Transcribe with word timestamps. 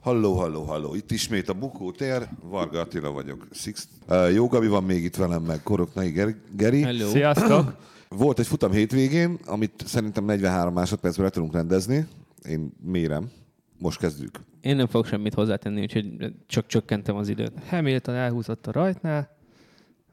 Halló, 0.00 0.34
halló, 0.34 0.62
halló. 0.62 0.94
Itt 0.94 1.10
ismét 1.10 1.48
a 1.48 1.54
Bukó 1.54 1.90
tér. 1.90 2.28
Varga 2.42 2.80
Attila 2.80 3.10
vagyok. 3.10 3.46
Six. 3.50 3.88
Uh, 4.08 4.32
jó 4.32 4.46
Gabi 4.46 4.66
van 4.66 4.84
még 4.84 5.04
itt 5.04 5.16
velem, 5.16 5.42
meg 5.42 5.62
Koroknai 5.62 6.10
Ger- 6.10 6.56
Geri. 6.56 6.82
Hello. 6.82 7.08
Sziasztok! 7.08 7.76
Volt 8.08 8.38
egy 8.38 8.46
futam 8.46 8.70
hétvégén, 8.72 9.38
amit 9.46 9.82
szerintem 9.86 10.24
43 10.24 10.74
másodpercben 10.74 11.24
le 11.24 11.30
tudunk 11.30 11.52
rendezni. 11.52 12.06
Én 12.48 12.72
mérem. 12.82 13.30
Most 13.78 13.98
kezdjük. 13.98 14.40
Én 14.60 14.76
nem 14.76 14.86
fogok 14.86 15.06
semmit 15.06 15.34
hozzátenni, 15.34 15.80
úgyhogy 15.80 16.32
csak 16.46 16.66
csökkentem 16.66 17.16
az 17.16 17.28
időt. 17.28 17.52
Hamilton 17.68 18.14
elhúzott 18.14 18.66
a 18.66 18.72
rajtnál, 18.72 19.36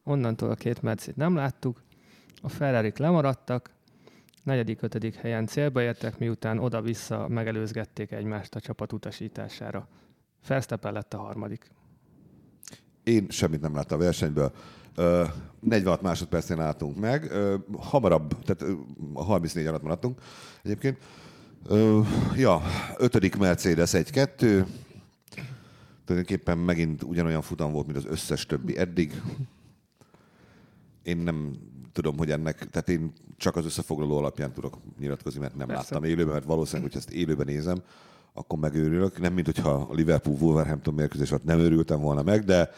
onnantól 0.03 0.49
a 0.49 0.55
két 0.55 0.81
mercit 0.81 1.15
nem 1.15 1.35
láttuk, 1.35 1.83
a 2.41 2.49
ferrari 2.49 2.91
lemaradtak, 2.97 3.69
negyedik, 4.47 4.81
ötödik 4.81 5.15
helyen 5.15 5.47
célba 5.47 5.81
értek, 5.81 6.17
miután 6.19 6.59
oda-vissza 6.59 7.27
megelőzgették 7.27 8.11
egymást 8.11 8.55
a 8.55 8.59
csapat 8.59 8.93
utasítására. 8.93 9.87
Verstappen 10.47 10.93
lett 10.93 11.13
a 11.13 11.17
harmadik. 11.17 11.71
Én 13.03 13.29
semmit 13.29 13.61
nem 13.61 13.75
láttam 13.75 13.99
a 13.99 14.03
versenyből. 14.03 14.51
Ö, 14.95 15.23
46 15.59 16.01
másodpercén 16.01 16.59
álltunk 16.59 16.99
meg. 16.99 17.31
Hamarabb, 17.77 18.43
tehát 18.43 18.61
ö, 18.61 18.73
a 19.13 19.23
34 19.23 19.65
alatt 19.65 19.81
maradtunk 19.81 20.21
egyébként. 20.63 20.97
Ja, 22.35 22.61
ötödik 22.97 23.37
Mercedes 23.37 23.91
1-2. 23.93 24.65
Tulajdonképpen 26.05 26.57
megint 26.57 27.03
ugyanolyan 27.03 27.41
futam 27.41 27.71
volt, 27.71 27.85
mint 27.85 27.97
az 27.97 28.05
összes 28.05 28.45
többi 28.45 28.77
eddig. 28.77 29.21
Én 31.03 31.17
nem 31.17 31.57
tudom, 31.97 32.17
hogy 32.17 32.31
ennek, 32.31 32.69
tehát 32.69 32.89
én 32.89 33.13
csak 33.37 33.55
az 33.55 33.65
összefoglaló 33.65 34.17
alapján 34.17 34.53
tudok 34.53 34.77
nyilatkozni, 34.99 35.39
mert 35.39 35.55
nem 35.55 35.67
Persze. 35.67 35.83
láttam 35.93 36.09
élőben, 36.09 36.33
mert 36.33 36.45
valószínűleg, 36.45 36.91
hogy 36.91 36.99
ezt 36.99 37.09
élőben 37.09 37.45
nézem, 37.45 37.81
akkor 38.33 38.59
megőrülök. 38.59 39.19
Nem, 39.19 39.33
mint 39.33 39.45
hogyha 39.45 39.69
a 39.69 39.93
Liverpool-Wolverhampton 39.93 40.93
mérkőzés 40.93 41.31
alatt 41.31 41.43
nem 41.43 41.59
őrültem 41.59 41.99
volna 41.99 42.23
meg, 42.23 42.43
de 42.43 42.69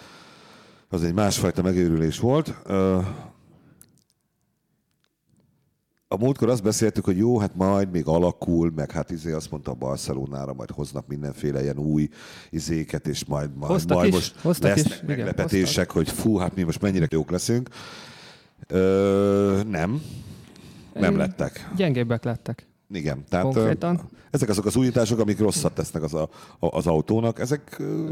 az 0.90 1.04
egy 1.04 1.14
másfajta 1.14 1.62
megőrülés 1.62 2.20
volt. 2.20 2.48
A 6.08 6.18
múltkor 6.18 6.50
azt 6.50 6.64
beszéltük, 6.64 7.06
hogy 7.06 7.18
jó, 7.18 7.40
hát 7.40 7.56
majd 7.56 7.92
még 7.92 8.08
alakul, 8.08 8.72
meg 8.76 8.92
hát 8.92 9.12
izé 9.12 9.32
azt 9.32 9.52
mondta 9.52 9.72
a 9.72 9.74
Barcelonára, 9.74 10.54
majd 10.54 10.72
hoznak 10.72 11.08
mindenféle 11.08 11.62
ilyen 11.62 11.78
új 11.78 12.10
izéket, 12.50 13.08
és 13.08 13.26
majd, 13.26 13.56
majd, 13.56 13.72
Hoztak 13.72 13.98
majd 13.98 14.08
is, 14.08 14.14
most 14.14 14.40
hoztak 14.40 14.76
lesznek 14.76 14.94
is, 14.94 15.02
igen, 15.02 15.18
meglepetések, 15.18 15.92
hogy 15.92 16.10
fú, 16.10 16.38
hát 16.38 16.56
mi 16.56 16.64
most 16.64 16.82
mennyire 16.82 17.08
jók 17.10 17.32
leszünk. 17.32 17.70
Ö, 18.68 19.62
nem, 19.68 20.02
nem 20.94 21.18
lettek. 21.18 21.70
Gyengébbek 21.76 22.24
lettek. 22.24 22.68
Igen, 22.92 23.24
tehát 23.30 23.46
ö, 23.46 23.50
Konkrétan. 23.50 24.10
ezek 24.32 24.50
azok 24.50 24.66
az 24.66 24.76
újítások, 24.76 25.20
amik 25.20 25.40
rosszat 25.40 25.74
tesznek 25.74 26.04
az, 26.04 26.14
a, 26.14 26.30
az 26.60 26.88
autónak, 26.88 27.40
ezek 27.40 27.76
ö, 27.80 28.10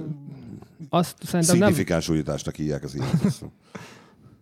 Azt 0.90 1.16
szerintem 1.24 1.58
nem, 1.58 1.68
szignifikáns 1.68 2.10
újításnak 2.10 2.56
hívják 2.56 2.84
az 2.84 2.96
ilyen. 2.96 3.10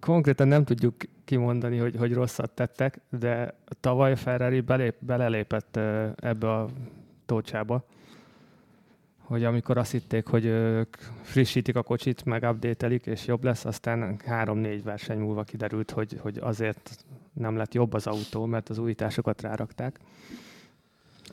konkrétan 0.05 0.47
nem 0.47 0.63
tudjuk 0.63 0.95
kimondani, 1.25 1.77
hogy, 1.77 1.95
hogy 1.97 2.13
rosszat 2.13 2.49
tettek, 2.51 3.01
de 3.19 3.53
tavaly 3.79 4.15
Ferrari 4.15 4.61
belép, 4.61 4.95
belelépett 4.99 5.79
ebbe 6.15 6.51
a 6.51 6.69
tócsába, 7.25 7.85
hogy 9.25 9.43
amikor 9.43 9.77
azt 9.77 9.91
hitték, 9.91 10.27
hogy 10.27 10.45
ők 10.45 10.95
frissítik 11.21 11.75
a 11.75 11.83
kocsit, 11.83 12.25
meg 12.25 12.43
update 12.43 12.87
és 12.87 13.25
jobb 13.25 13.43
lesz, 13.43 13.65
aztán 13.65 14.19
három-négy 14.25 14.83
verseny 14.83 15.19
múlva 15.19 15.43
kiderült, 15.43 15.91
hogy, 15.91 16.19
hogy 16.21 16.37
azért 16.37 17.05
nem 17.33 17.55
lett 17.55 17.73
jobb 17.73 17.93
az 17.93 18.07
autó, 18.07 18.45
mert 18.45 18.69
az 18.69 18.77
újításokat 18.77 19.41
rárakták. 19.41 19.99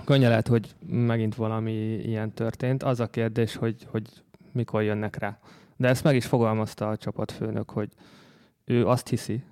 Könnye 0.05 0.29
lehet, 0.29 0.49
hogy 0.49 0.75
megint 0.87 1.35
valami 1.35 1.95
ilyen 1.95 2.33
történt. 2.33 2.83
Az 2.83 3.01
a 3.01 3.07
kérdés, 3.07 3.57
hogy, 3.57 3.87
hogy 3.91 4.09
mikor 4.53 4.83
jönnek 4.83 5.19
rá. 5.19 5.39
De 5.77 5.89
ezt 5.89 6.05
meg 6.05 6.17
is 6.17 6.27
fogalmazta 6.27 6.89
a 6.89 6.97
csapatfőnök, 6.97 7.71
hogy 7.71 7.89
ő 8.65 8.87
azt 8.87 9.09
hiszi, 9.09 9.43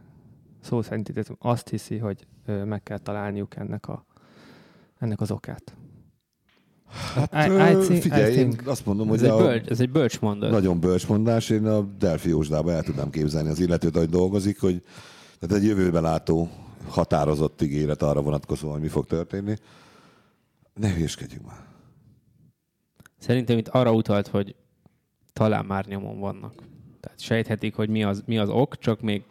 szó 0.61 0.83
szerint 0.83 1.13
azt 1.39 1.69
hiszi, 1.69 1.99
hogy 1.99 2.27
meg 2.65 2.83
kell 2.83 2.99
találniuk 2.99 3.57
ennek, 3.57 3.89
a, 3.89 4.05
ennek 4.99 5.21
az 5.21 5.31
okát. 5.31 5.75
Hát 6.93 7.49
I- 7.49 7.73
I 7.73 7.85
think- 7.85 8.03
figyelj, 8.03 8.33
I 8.35 8.37
én 8.39 8.51
think. 8.51 8.69
azt 8.69 8.87
mondom, 8.87 9.13
Ez 9.13 9.21
hogy 9.21 9.29
egy, 9.29 9.35
a, 9.35 9.37
bölcs, 9.37 9.69
ez 9.69 9.81
egy 9.81 9.91
bölcs 9.91 10.21
mondat. 10.21 10.51
nagyon 10.51 10.81
bölcs 10.81 11.07
mondás, 11.09 11.51
én 11.51 11.67
a 11.67 11.81
Delphi 11.81 12.29
Jósdába 12.29 12.73
el 12.73 12.83
tudnám 12.83 13.11
képzelni 13.11 13.49
az 13.49 13.59
illetőt, 13.61 13.97
ahogy 13.97 14.09
dolgozik, 14.09 14.61
hogy 14.61 14.83
tehát 15.39 15.57
egy 15.63 15.69
jövőbe 15.69 16.01
látó 16.01 16.49
határozott 16.89 17.63
ígéret 17.63 18.03
arra 18.03 18.23
vonatkozóan, 18.23 18.73
hogy 18.73 18.83
mi 18.83 18.89
fog 18.89 19.07
történni. 19.07 19.55
Ne 20.75 20.93
hülyeskedjünk 20.95 21.47
már. 21.47 21.65
Szerintem 23.19 23.59
itt 23.59 23.69
arra 23.69 23.93
utalt, 23.93 24.27
hogy 24.27 24.55
talán 25.33 25.65
már 25.65 25.87
nyomon 25.87 26.19
vannak. 26.19 26.55
Tehát 27.01 27.21
sejthetik, 27.21 27.75
hogy 27.75 27.89
mi 27.89 28.05
az, 28.05 28.23
mi 28.27 28.39
az 28.39 28.49
ok, 28.49 28.79
csak 28.79 29.01
még 29.01 29.23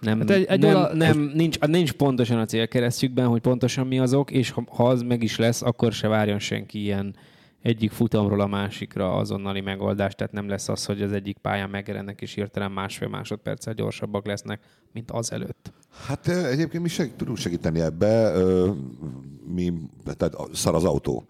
nem, 0.00 0.18
Hát 0.18 0.30
egy- 0.30 0.44
egy 0.44 0.60
nem, 0.60 0.74
ola- 0.76 0.92
nem 0.92 1.18
nincs, 1.34 1.58
nincs 1.60 1.92
pontosan 1.92 2.38
a 2.38 2.44
célkeresztjükben, 2.44 3.26
hogy 3.26 3.40
pontosan 3.40 3.86
mi 3.86 3.98
az 3.98 4.14
ok, 4.14 4.30
és 4.30 4.50
ha, 4.50 4.64
ha 4.70 4.88
az 4.88 5.02
meg 5.02 5.22
is 5.22 5.38
lesz, 5.38 5.62
akkor 5.62 5.92
se 5.92 6.08
várjon 6.08 6.38
senki 6.38 6.80
ilyen 6.82 7.14
egyik 7.62 7.90
futamról 7.90 8.40
a 8.40 8.46
másikra 8.46 9.14
azonnali 9.14 9.60
megoldást, 9.60 10.16
tehát 10.16 10.32
nem 10.32 10.48
lesz 10.48 10.68
az, 10.68 10.84
hogy 10.84 11.02
az 11.02 11.12
egyik 11.12 11.36
pályán 11.38 11.70
megjelennek, 11.70 12.20
és 12.20 12.34
hirtelen 12.34 12.70
másfél 12.72 13.08
másodperccel 13.08 13.74
gyorsabbak 13.74 14.26
lesznek, 14.26 14.60
mint 14.92 15.10
az 15.10 15.32
előtt. 15.32 15.72
Hát 16.06 16.28
egyébként 16.28 16.82
mi 16.82 16.88
seg, 16.88 17.16
tudunk 17.16 17.36
segíteni 17.38 17.80
ebbe, 17.80 18.32
ö, 18.34 18.70
mi, 19.54 19.72
tehát 20.16 20.36
szar 20.52 20.74
az 20.74 20.84
autó. 20.84 21.26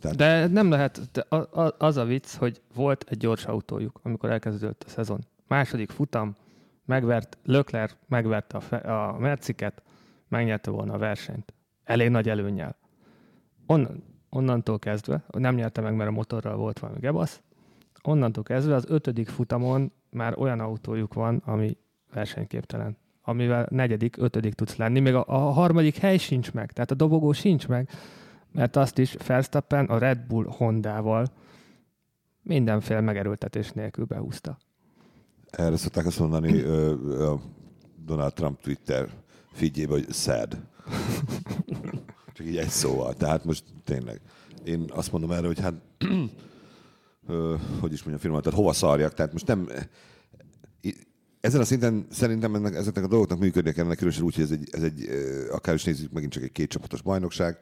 Tehát 0.00 0.16
De 0.16 0.46
nem 0.46 0.70
lehet, 0.70 1.00
de 1.12 1.24
az 1.78 1.96
a 1.96 2.04
vicc, 2.04 2.34
hogy 2.34 2.60
volt 2.74 3.04
egy 3.08 3.18
gyors 3.18 3.44
autójuk, 3.44 4.00
amikor 4.02 4.30
elkezdődött 4.30 4.84
a 4.86 4.90
szezon. 4.90 5.18
Második 5.48 5.90
futam, 5.90 6.34
megvert, 6.86 7.38
Lökler 7.42 7.90
megverte 8.08 8.56
a, 8.56 8.60
fe, 8.60 8.76
a 8.76 9.18
Merciket, 9.18 9.82
megnyerte 10.28 10.70
volna 10.70 10.92
a 10.92 10.98
versenyt. 10.98 11.54
Elég 11.84 12.08
nagy 12.08 12.28
előnnyel. 12.28 12.76
Onnan, 13.66 14.04
onnantól 14.30 14.78
kezdve, 14.78 15.24
nem 15.38 15.54
nyerte 15.54 15.80
meg, 15.80 15.94
mert 15.94 16.08
a 16.08 16.12
motorral 16.12 16.56
volt 16.56 16.78
valami 16.78 17.00
gebasz, 17.00 17.42
onnantól 18.02 18.42
kezdve 18.42 18.74
az 18.74 18.84
ötödik 18.88 19.28
futamon 19.28 19.92
már 20.10 20.38
olyan 20.38 20.60
autójuk 20.60 21.14
van, 21.14 21.42
ami 21.44 21.76
versenyképtelen 22.12 22.96
amivel 23.28 23.66
negyedik, 23.70 24.16
ötödik 24.16 24.54
tudsz 24.54 24.76
lenni, 24.76 25.00
még 25.00 25.14
a, 25.14 25.24
a 25.26 25.38
harmadik 25.38 25.96
hely 25.96 26.16
sincs 26.16 26.52
meg, 26.52 26.72
tehát 26.72 26.90
a 26.90 26.94
dobogó 26.94 27.32
sincs 27.32 27.68
meg, 27.68 27.90
mert 28.52 28.76
azt 28.76 28.98
is 28.98 29.16
Verstappen 29.26 29.84
a 29.84 29.98
Red 29.98 30.18
Bull 30.18 30.46
Hondával 30.48 31.26
mindenféle 32.42 33.00
megerőltetés 33.00 33.72
nélkül 33.72 34.04
behúzta. 34.04 34.58
Erre 35.56 35.76
szokták 35.76 36.06
azt 36.06 36.18
mondani 36.18 36.60
ö, 36.60 37.32
a 37.32 37.40
Donald 38.04 38.32
Trump 38.32 38.60
Twitter 38.60 39.08
figyébe, 39.52 39.92
hogy 39.92 40.12
sad. 40.12 40.56
Csak 42.34 42.46
így 42.46 42.56
egy 42.56 42.68
szóval. 42.68 43.14
Tehát 43.14 43.44
most 43.44 43.64
tényleg. 43.84 44.20
Én 44.64 44.84
azt 44.88 45.12
mondom 45.12 45.32
erre, 45.32 45.46
hogy 45.46 45.60
hát 45.60 45.74
ö, 47.28 47.54
hogy 47.80 47.92
is 47.92 47.98
mondjam, 47.98 48.18
firma, 48.18 48.40
tehát 48.40 48.58
hova 48.58 48.72
szarjak, 48.72 49.14
tehát 49.14 49.32
most 49.32 49.46
nem 49.46 49.68
ezen 51.46 51.60
a 51.60 51.64
szinten 51.64 52.06
szerintem 52.10 52.54
ennek, 52.54 52.74
ezeknek 52.74 53.04
a 53.04 53.08
dolgoknak 53.08 53.38
működnie 53.38 53.72
kellene, 53.72 53.94
különösen 53.94 54.24
úgy, 54.24 54.34
hogy 54.34 54.44
ez 54.44 54.50
egy, 54.50 54.68
ez 54.70 54.82
egy 54.82 55.08
akár 55.50 55.74
is 55.74 55.84
nézzük, 55.84 56.12
megint 56.12 56.32
csak 56.32 56.42
egy 56.42 56.52
kétcsapatos 56.52 57.02
bajnokság. 57.02 57.58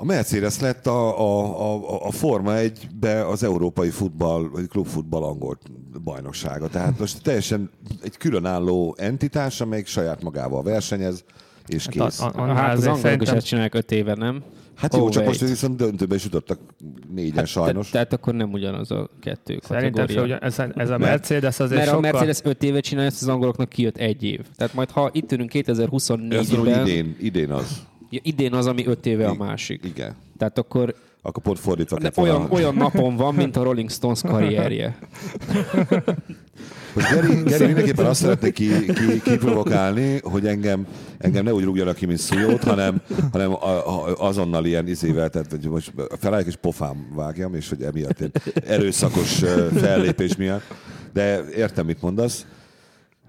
A 0.00 0.04
Mercedes 0.04 0.60
lett 0.60 0.86
a, 0.86 1.18
a, 1.20 1.72
a, 1.74 2.06
a 2.06 2.10
Forma 2.10 2.52
1-be 2.54 3.26
az 3.28 3.42
európai 3.42 3.90
futball, 3.90 4.48
vagy 4.52 4.68
klubfutball 4.68 5.22
angol 5.22 5.58
bajnoksága. 6.04 6.68
Tehát 6.68 6.98
most 6.98 7.22
teljesen 7.22 7.70
egy 8.02 8.16
különálló 8.16 8.94
entitás, 8.98 9.60
amelyik 9.60 9.86
saját 9.86 10.22
magával 10.22 10.62
versenyez, 10.62 11.24
és 11.66 11.86
kész. 11.90 12.20
a- 12.20 12.32
a- 12.34 12.46
Hát, 12.46 12.56
hát 12.56 12.72
az 12.76 12.78
angolok 12.78 12.94
is 12.96 13.00
szerintem- 13.02 13.36
ezt 13.36 13.46
csinálják 13.46 13.74
öt 13.74 13.90
éve, 13.92 14.14
nem? 14.14 14.42
Hát 14.74 14.94
jó, 14.94 14.98
csak 15.08 15.22
Overweight. 15.22 15.40
most 15.40 15.52
viszont 15.52 15.76
döntőbe 15.76 16.14
is 16.14 16.24
jutottak 16.24 16.58
négyen 17.14 17.36
hát, 17.36 17.46
sajnos. 17.46 17.86
Te, 17.86 17.92
tehát 17.92 18.12
akkor 18.12 18.34
nem 18.34 18.52
ugyanaz 18.52 18.90
a 18.90 19.08
kettő 19.20 19.58
Szerintem 19.62 19.92
kategória. 19.92 20.22
ugye 20.36 20.38
ez, 20.46 20.58
ez 20.74 20.90
a 20.90 20.98
Mercedes 20.98 21.60
azért 21.60 21.80
Mert 21.80 21.92
a 21.92 21.94
sokkal... 21.94 22.10
Mercedes 22.10 22.40
5 22.42 22.62
éve 22.62 22.80
csinálja, 22.80 23.08
ezt 23.10 23.22
az 23.22 23.28
angoloknak 23.28 23.68
kijött 23.68 23.96
egy 23.96 24.22
év. 24.22 24.40
Tehát 24.56 24.74
majd 24.74 24.90
ha 24.90 25.10
itt 25.12 25.32
ülünk 25.32 25.54
Ez 25.54 25.78
mondom, 25.78 26.04
2024-ben, 26.34 26.86
idén, 26.86 27.16
idén 27.20 27.50
az. 27.50 27.86
Ja, 28.10 28.20
idén 28.22 28.54
az, 28.54 28.66
ami 28.66 28.86
5 28.86 29.06
éve 29.06 29.26
a 29.26 29.34
másik. 29.34 29.84
Igen. 29.84 30.16
Tehát 30.38 30.58
akkor 30.58 30.94
Akkor 31.22 31.42
pont 31.42 31.58
fordítva 31.58 31.98
de 31.98 32.10
volna. 32.14 32.32
olyan, 32.34 32.50
olyan 32.50 32.74
napon 32.74 33.16
van, 33.16 33.34
mint 33.34 33.56
a 33.56 33.62
Rolling 33.62 33.90
Stones 33.90 34.20
karrierje. 34.20 34.98
Most 36.94 37.10
Geri, 37.10 37.42
Geri 37.42 37.64
mindenképpen 37.66 38.06
azt 38.06 38.20
szeretné 38.20 38.50
ki, 38.50 38.68
ki, 38.86 39.20
kiprovokálni, 39.22 40.20
hogy 40.22 40.46
engem, 40.46 40.86
engem 41.18 41.44
ne 41.44 41.52
úgy 41.54 41.64
rúgjanak 41.64 41.96
ki, 41.96 42.06
mint 42.06 42.18
szújót, 42.18 42.64
hanem, 42.64 43.00
hanem 43.32 43.52
a, 43.52 44.06
a, 44.08 44.14
azonnal 44.18 44.64
ilyen 44.64 44.88
izével, 44.88 45.28
tehát 45.28 45.50
hogy 45.50 45.68
most 45.68 45.92
felállják 46.18 46.46
és 46.48 46.56
pofám 46.56 47.08
vágjam, 47.14 47.54
és 47.54 47.68
hogy 47.68 47.82
emiatt 47.82 48.20
én 48.20 48.30
erőszakos 48.66 49.42
fellépés 49.74 50.36
miatt. 50.36 50.62
De 51.12 51.44
értem, 51.56 51.86
mit 51.86 52.02
mondasz. 52.02 52.46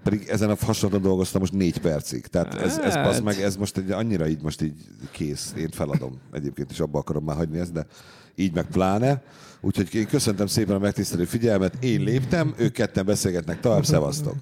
Pedig 0.02 0.28
ezen 0.28 0.50
a 0.50 0.56
hasonlóan 0.60 1.02
dolgoztam 1.02 1.40
most 1.40 1.52
négy 1.52 1.78
percig. 1.78 2.26
Tehát 2.26 2.54
ez, 2.54 2.78
ez, 2.78 2.92
Hát. 2.94 3.06
az 3.06 3.20
meg, 3.20 3.40
ez 3.40 3.56
most 3.56 3.76
egy, 3.76 3.90
annyira 3.90 4.28
így 4.28 4.42
most 4.42 4.62
így 4.62 4.74
kész. 5.10 5.54
Én 5.58 5.68
feladom. 5.70 6.20
Egyébként 6.32 6.70
is 6.70 6.80
abba 6.80 6.98
akarom 6.98 7.24
már 7.24 7.36
hagyni 7.36 7.58
ezt, 7.58 7.72
de 7.72 7.86
így 8.34 8.54
meg 8.54 8.66
pláne. 8.66 9.22
Úgyhogy 9.60 9.94
én 9.94 10.06
köszöntem 10.06 10.46
szépen 10.46 10.76
a 10.76 10.78
megtisztelő 10.78 11.24
figyelmet. 11.24 11.84
Én 11.84 12.00
léptem, 12.00 12.54
ők 12.58 12.72
ketten 12.72 13.06
beszélgetnek 13.06 13.60
tovább, 13.60 13.84
szevasztok. 13.84 14.34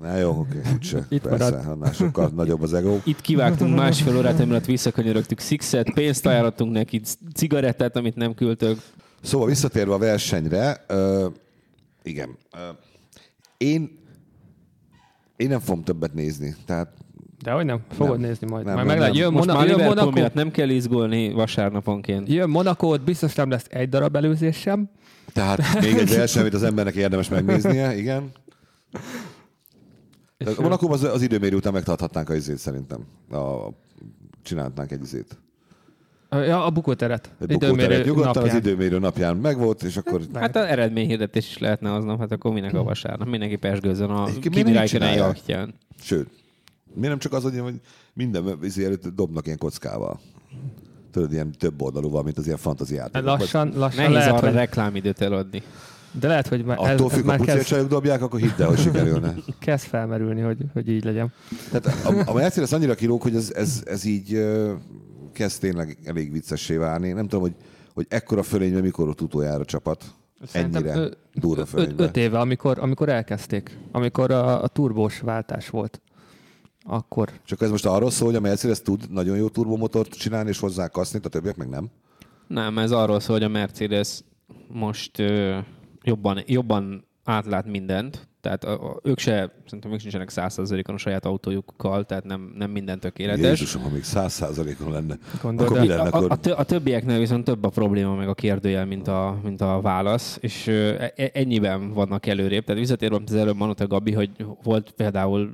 Na 0.00 0.16
jó, 0.16 0.30
oké, 0.38 0.60
úgyse. 0.74 1.06
Itt 1.08 1.22
Persze, 1.22 1.44
maradt. 1.50 1.66
annál 1.66 1.92
sokkal 1.92 2.28
nagyobb 2.34 2.62
az 2.62 2.74
ego. 2.74 2.98
Itt 3.04 3.20
kivágtunk 3.20 3.74
másfél 3.76 4.16
órát, 4.16 4.40
emiatt 4.40 4.64
visszakanyarogtuk 4.64 5.40
Sixet, 5.40 5.92
pénzt 5.92 6.26
ajánlottunk 6.26 6.72
neki, 6.72 7.00
cigarettát, 7.34 7.96
amit 7.96 8.14
nem 8.16 8.34
küldtök. 8.34 8.78
Szóval 9.22 9.46
visszatérve 9.46 9.94
a 9.94 9.98
versenyre, 9.98 10.84
ö, 10.86 11.26
igen. 12.02 12.36
Ö, 12.52 12.58
én, 13.64 13.98
én 15.36 15.48
nem 15.48 15.60
fogom 15.60 15.82
többet 15.84 16.14
nézni. 16.14 16.54
Tehát 16.66 16.92
De 17.42 17.50
hogy 17.52 17.64
nem, 17.64 17.80
fogod 17.90 18.18
Nem. 18.18 18.28
nézni 18.28 18.46
majd. 18.50 18.64
Nem, 18.64 18.74
majd 18.74 18.86
nem, 18.86 18.96
meglát, 18.96 19.12
nem. 19.12 19.22
jön, 19.22 19.32
Most 19.32 19.46
Mona, 19.46 19.58
már 19.58 19.68
jön 19.68 19.84
Monaco, 19.84 20.10
miatt 20.10 20.34
nem 20.34 20.50
kell 20.50 20.68
izgulni 20.68 21.32
vasárnaponként. 21.32 22.28
jön 22.28 22.50
Monaco, 22.50 22.86
ott 22.92 23.02
biztos 23.04 23.34
nem 23.34 23.50
lesz 23.50 23.66
egy 23.68 23.88
darab 23.88 24.16
előzés 24.16 24.56
sem. 24.56 24.90
Tehát 25.32 25.80
még 25.80 25.94
egy 25.96 26.08
verseny, 26.16 26.40
amit 26.40 26.54
az 26.54 26.62
embernek 26.62 26.94
érdemes 26.94 27.28
megnéznie, 27.28 27.96
igen. 27.96 28.30
Monaco 30.58 30.92
az, 30.92 31.02
az 31.02 31.22
időmérő 31.22 31.56
után 31.56 31.72
megtarthatnánk 31.72 32.28
a 32.30 32.34
izét 32.34 32.58
szerintem. 32.58 33.00
A, 33.30 33.68
csinálhatnánk 34.42 34.92
egy 34.92 35.02
izét. 35.02 35.38
Ja, 36.42 36.64
a 36.64 36.70
bukóteret. 36.70 37.30
Egy 37.40 37.46
bukóteret 37.58 38.04
nyugodtan 38.04 38.28
az 38.28 38.34
napján. 38.34 38.56
időmérő 38.56 38.98
napján 38.98 39.36
megvolt, 39.36 39.82
és 39.82 39.96
akkor 39.96 40.20
Hát 40.34 40.56
az 40.56 40.64
eredményhirdetés 40.64 41.48
is 41.48 41.58
lehetne 41.58 41.92
aznap, 41.92 42.18
hát 42.18 42.32
akkor 42.32 42.52
minek 42.52 42.74
a 42.74 42.82
vasárnap? 42.82 43.28
Mindenki 43.28 43.56
pesgőzön 43.56 44.10
a 44.10 44.28
csinálják? 44.86 45.16
jachtján. 45.16 45.74
Sőt, 46.02 46.28
miért 46.94 47.08
nem 47.08 47.18
csak 47.18 47.32
az, 47.32 47.42
hogy 47.42 47.58
hogy 47.58 47.80
minden 48.12 48.58
izé 48.62 48.84
előtt 48.84 49.06
dobnak 49.06 49.46
ilyen 49.46 49.58
kockával? 49.58 50.20
Tudod, 51.10 51.32
ilyen 51.32 51.52
több 51.58 51.82
oldalúval, 51.82 52.22
mint 52.22 52.38
az 52.38 52.46
ilyen 52.46 52.58
fantaziátok. 52.58 53.24
Lassan, 53.24 53.72
lassan 53.76 54.02
Nehéz 54.02 54.16
lehet, 54.16 54.32
arra 54.32 54.46
hogy, 54.46 54.54
reklámidőt 54.54 55.20
eladni. 55.20 55.62
de 56.20 56.28
lehet, 56.28 56.48
hogy 56.48 56.64
már, 56.64 56.76
Attól 56.80 57.08
függ, 57.08 57.22
a 57.22 57.26
már 57.26 57.36
kezd, 57.36 57.48
pucércsajok 57.50 57.88
dobják, 57.88 58.22
akkor 58.22 58.40
hidd 58.40 58.60
el, 58.62 58.68
hogy 58.68 58.78
sikerülne. 58.78 59.34
kezd 59.58 59.84
felmerülni, 59.86 60.40
hogy, 60.40 60.56
hogy 60.72 60.88
így 60.88 61.04
legyen. 61.04 61.32
Tehát 61.70 62.04
a, 62.04 62.30
a 62.30 62.32
Mercedes 62.32 62.72
annyira 62.72 62.94
kilóg, 62.94 63.22
hogy 63.22 63.34
ez, 63.34 63.52
ez, 63.54 63.82
ez 63.86 64.04
így 64.04 64.44
kezd 65.34 65.60
tényleg 65.60 65.98
elég 66.04 66.32
viccessé 66.32 66.76
válni. 66.76 67.12
Nem 67.12 67.28
tudom, 67.28 67.40
hogy, 67.40 67.54
hogy 67.94 68.06
ekkora 68.08 68.42
fölényben 68.42 68.82
mikor 68.82 69.08
ott 69.08 69.20
utoljára 69.20 69.64
csapat. 69.64 70.04
Szerintem 70.46 70.82
Ennyire 70.86 71.00
ö- 71.00 71.16
durva 71.34 71.60
Öt, 71.60 71.68
fölényben. 71.68 72.06
öt 72.06 72.16
éve, 72.16 72.38
amikor, 72.38 72.78
amikor 72.78 73.08
elkezdték, 73.08 73.78
amikor 73.92 74.30
a, 74.30 74.62
a 74.62 74.68
turbós 74.68 75.20
váltás 75.20 75.70
volt. 75.70 76.00
Akkor. 76.86 77.30
Csak 77.44 77.62
ez 77.62 77.70
most 77.70 77.86
arról 77.86 78.10
szól, 78.10 78.26
hogy 78.26 78.36
a 78.36 78.40
Mercedes 78.40 78.82
tud 78.82 79.10
nagyon 79.10 79.36
jó 79.36 79.48
turbomotort 79.48 80.14
csinálni, 80.14 80.48
és 80.48 80.58
hozzá 80.58 80.88
kaszni, 80.88 81.20
a 81.22 81.28
többiek 81.28 81.56
meg 81.56 81.68
nem. 81.68 81.90
Nem, 82.46 82.78
ez 82.78 82.90
arról 82.90 83.20
szól, 83.20 83.36
hogy 83.36 83.44
a 83.44 83.48
Mercedes 83.48 84.20
most 84.68 85.18
ö, 85.18 85.58
jobban, 86.02 86.42
jobban 86.46 87.06
átlát 87.24 87.66
mindent, 87.66 88.28
tehát 88.44 88.64
a, 88.64 88.72
a, 88.72 89.00
ők 89.02 89.18
se, 89.18 89.50
szerintem 89.64 89.92
ők 89.92 90.00
sincsenek 90.00 90.28
százszerzalékon 90.28 90.94
a 90.94 90.98
saját 90.98 91.24
autójukkal, 91.24 92.04
tehát 92.04 92.24
nem, 92.24 92.52
nem 92.56 92.70
minden 92.70 93.00
tökéletes. 93.00 93.44
Jézusom, 93.44 93.82
ha 93.82 93.88
még 93.88 94.02
száz 94.02 94.32
százalékon 94.32 94.92
lenne, 94.92 95.18
Gondold 95.42 95.68
akkor 95.68 95.80
mi 95.80 95.86
lenne? 95.86 96.02
A, 96.02 96.06
Akkor... 96.06 96.38
a, 96.44 96.58
a 96.58 96.64
többieknél 96.64 97.18
viszont 97.18 97.44
több 97.44 97.64
a 97.64 97.68
probléma, 97.68 98.14
meg 98.14 98.28
a 98.28 98.34
kérdőjel, 98.34 98.86
mint 98.86 99.08
a, 99.08 99.38
mint 99.42 99.60
a 99.60 99.80
válasz, 99.80 100.38
és 100.40 100.66
ö, 100.66 100.94
e- 101.16 101.30
ennyiben 101.32 101.92
vannak 101.92 102.26
előrébb. 102.26 102.64
Tehát 102.64 102.80
visszatérve, 102.80 103.16
amit 103.16 103.30
az 103.30 103.36
előbb 103.36 103.56
mondott 103.56 103.80
a 103.80 103.86
Gabi, 103.86 104.12
hogy 104.12 104.30
volt 104.62 104.90
például 104.90 105.50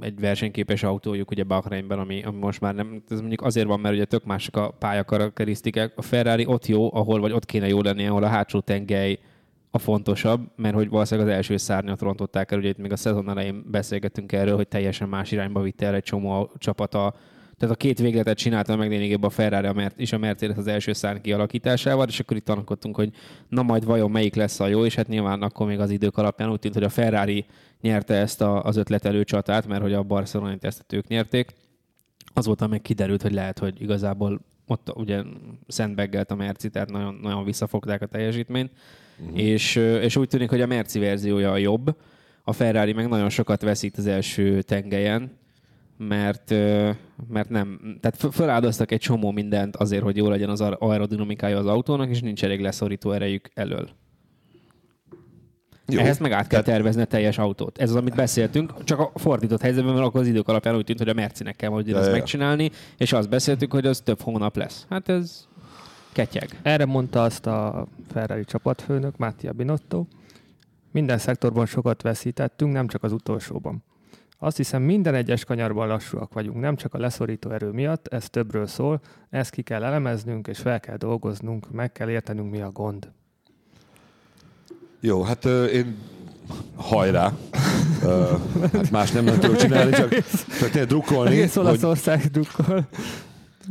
egy 0.00 0.20
versenyképes 0.20 0.82
autójuk 0.82 1.30
ugye 1.30 1.42
Bahreinben, 1.44 1.98
ami, 1.98 2.22
ami 2.22 2.38
most 2.38 2.60
már 2.60 2.74
nem, 2.74 3.02
ez 3.08 3.18
mondjuk 3.18 3.42
azért 3.42 3.66
van, 3.66 3.80
mert 3.80 3.94
ugye 3.94 4.04
tök 4.04 4.24
mások 4.24 4.56
a 4.56 4.70
pályakarakterisztikák. 4.70 5.92
A 5.96 6.02
Ferrari 6.02 6.46
ott 6.46 6.66
jó, 6.66 6.94
ahol 6.94 7.20
vagy 7.20 7.32
ott 7.32 7.46
kéne 7.46 7.68
jó 7.68 7.82
lenni, 7.82 8.06
ahol 8.06 8.24
a 8.24 8.28
hátsó 8.28 8.60
tengely 8.60 9.18
a 9.74 9.78
fontosabb, 9.78 10.40
mert 10.56 10.74
hogy 10.74 10.88
valószínűleg 10.88 11.30
az 11.30 11.36
első 11.36 11.56
szárnyat 11.56 12.00
rontották 12.00 12.50
el, 12.50 12.58
ugye 12.58 12.68
itt 12.68 12.78
még 12.78 12.92
a 12.92 12.96
szezon 12.96 13.28
elején 13.28 13.64
beszélgettünk 13.70 14.32
erről, 14.32 14.56
hogy 14.56 14.68
teljesen 14.68 15.08
más 15.08 15.32
irányba 15.32 15.60
vitte 15.60 15.86
el 15.86 15.94
egy 15.94 16.02
csomó 16.02 16.30
a- 16.30 16.50
csapat 16.58 16.94
a, 16.94 17.14
tehát 17.56 17.74
a 17.74 17.78
két 17.78 17.98
végletet 17.98 18.36
csinálta 18.36 18.76
meg 18.76 18.88
lényegében 18.88 19.24
a 19.24 19.30
Ferrari 19.30 19.88
és 19.96 20.12
a 20.12 20.18
Mercedes 20.18 20.56
az 20.56 20.66
első 20.66 20.92
szárny 20.92 21.20
kialakításával, 21.20 22.08
és 22.08 22.20
akkor 22.20 22.36
itt 22.36 22.44
tanakodtunk, 22.44 22.96
hogy 22.96 23.10
na 23.48 23.62
majd 23.62 23.84
vajon 23.84 24.10
melyik 24.10 24.34
lesz 24.34 24.60
a 24.60 24.66
jó, 24.66 24.84
és 24.84 24.94
hát 24.94 25.08
nyilván 25.08 25.42
akkor 25.42 25.66
még 25.66 25.80
az 25.80 25.90
idők 25.90 26.16
alapján 26.16 26.50
úgy 26.50 26.58
tűnt, 26.58 26.74
hogy 26.74 26.82
a 26.82 26.88
Ferrari 26.88 27.44
nyerte 27.80 28.14
ezt 28.14 28.40
a, 28.40 28.62
az 28.62 28.76
ötletelő 28.76 29.24
csatát, 29.24 29.66
mert 29.66 29.82
hogy 29.82 29.92
a 29.92 30.02
barcelonai 30.02 30.58
tesztet 30.58 30.92
ők 30.92 31.06
nyerték. 31.06 31.54
Azóta 32.34 32.66
meg 32.66 32.82
kiderült, 32.82 33.22
hogy 33.22 33.32
lehet, 33.32 33.58
hogy 33.58 33.82
igazából 33.82 34.40
ott 34.66 34.92
ugye 34.96 35.22
szentbeggelt 35.66 36.30
a 36.30 36.34
Merci, 36.34 36.70
tehát 36.70 36.90
nagyon, 36.90 37.18
nagyon 37.22 37.44
visszafogták 37.44 38.02
a 38.02 38.06
teljesítményt, 38.06 38.70
uh-huh. 39.18 39.40
és, 39.40 39.76
és 39.76 40.16
úgy 40.16 40.28
tűnik, 40.28 40.50
hogy 40.50 40.60
a 40.60 40.66
Merci 40.66 40.98
verziója 40.98 41.52
a 41.52 41.56
jobb, 41.56 41.96
a 42.42 42.52
Ferrari 42.52 42.92
meg 42.92 43.08
nagyon 43.08 43.28
sokat 43.28 43.62
veszít 43.62 43.96
az 43.96 44.06
első 44.06 44.62
tengelyen, 44.62 45.30
mert, 45.96 46.50
mert 47.28 47.48
nem, 47.48 47.98
tehát 48.00 48.34
föláldoztak 48.34 48.90
egy 48.90 49.00
csomó 49.00 49.30
mindent 49.30 49.76
azért, 49.76 50.02
hogy 50.02 50.16
jó 50.16 50.28
legyen 50.28 50.48
az 50.48 50.60
aerodinamikája 50.60 51.58
az 51.58 51.66
autónak, 51.66 52.10
és 52.10 52.20
nincs 52.20 52.44
elég 52.44 52.60
leszorító 52.60 53.12
erejük 53.12 53.50
elől. 53.54 53.88
Jó. 55.86 56.00
Ehhez 56.00 56.18
meg 56.18 56.32
át 56.32 56.46
kell 56.46 56.62
tervezni 56.62 57.02
a 57.02 57.04
teljes 57.04 57.38
autót. 57.38 57.78
Ez 57.78 57.90
az, 57.90 57.96
amit 57.96 58.14
beszéltünk, 58.14 58.84
csak 58.84 58.98
a 58.98 59.10
fordított 59.14 59.60
helyzetben, 59.60 59.94
mert 59.94 60.06
akkor 60.06 60.20
az 60.20 60.26
idők 60.26 60.48
alapján 60.48 60.76
úgy 60.76 60.84
tűnt, 60.84 60.98
hogy 60.98 61.08
a 61.08 61.14
Mercinek 61.14 61.56
kell 61.56 61.70
majd 61.70 61.88
ezt 61.88 62.10
megcsinálni, 62.10 62.70
és 62.96 63.12
azt 63.12 63.28
beszéltük, 63.28 63.72
hogy 63.72 63.86
az 63.86 64.00
több 64.00 64.20
hónap 64.20 64.56
lesz. 64.56 64.86
Hát 64.88 65.08
ez 65.08 65.46
ketyeg. 66.12 66.58
Erre 66.62 66.84
mondta 66.84 67.22
azt 67.22 67.46
a 67.46 67.86
Ferrari 68.12 68.44
csapatfőnök, 68.44 69.16
Mattia 69.16 69.52
Binotto. 69.52 70.04
Minden 70.90 71.18
szektorban 71.18 71.66
sokat 71.66 72.02
veszítettünk, 72.02 72.72
nem 72.72 72.86
csak 72.86 73.02
az 73.02 73.12
utolsóban. 73.12 73.84
Azt 74.38 74.56
hiszem, 74.56 74.82
minden 74.82 75.14
egyes 75.14 75.44
kanyarban 75.44 75.86
lassúak 75.86 76.32
vagyunk, 76.32 76.60
nem 76.60 76.76
csak 76.76 76.94
a 76.94 76.98
leszorító 76.98 77.50
erő 77.50 77.70
miatt, 77.70 78.06
ez 78.06 78.30
többről 78.30 78.66
szól, 78.66 79.00
ezt 79.30 79.50
ki 79.50 79.62
kell 79.62 79.84
elemeznünk, 79.84 80.46
és 80.46 80.58
fel 80.58 80.80
kell 80.80 80.96
dolgoznunk, 80.96 81.70
meg 81.70 81.92
kell 81.92 82.08
értenünk, 82.08 82.50
mi 82.50 82.60
a 82.60 82.70
gond. 82.70 83.10
Jó, 85.06 85.22
hát 85.22 85.44
én 85.72 85.96
hajrá. 86.76 87.32
Hát 88.72 88.90
más 88.90 89.10
nem, 89.10 89.24
nem 89.24 89.38
tudok 89.38 89.56
csinálni, 89.56 89.92
csak, 89.92 90.08
csak 90.58 90.70
tényleg 90.70 90.86
drukkolni, 90.86 91.30
Egész 91.30 91.54
hogy, 91.54 91.64
Olaszország 91.66 92.20
drukkol. 92.26 92.88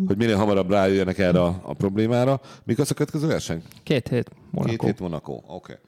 hogy 0.08 0.18
minél 0.18 0.38
hamarabb 0.38 0.70
rájöjjenek 0.70 1.18
erre 1.18 1.42
a, 1.42 1.60
a 1.64 1.74
problémára. 1.74 2.42
Mik 2.64 2.80
az 2.80 2.92
a 2.92 2.94
következő 2.94 3.28
verseny? 3.28 3.64
Két 3.84 4.08
hét, 4.08 4.30
Két 4.30 4.38
Monaco. 4.52 4.86
hét 4.86 5.00
Monaco. 5.00 5.42
Oké. 5.48 5.80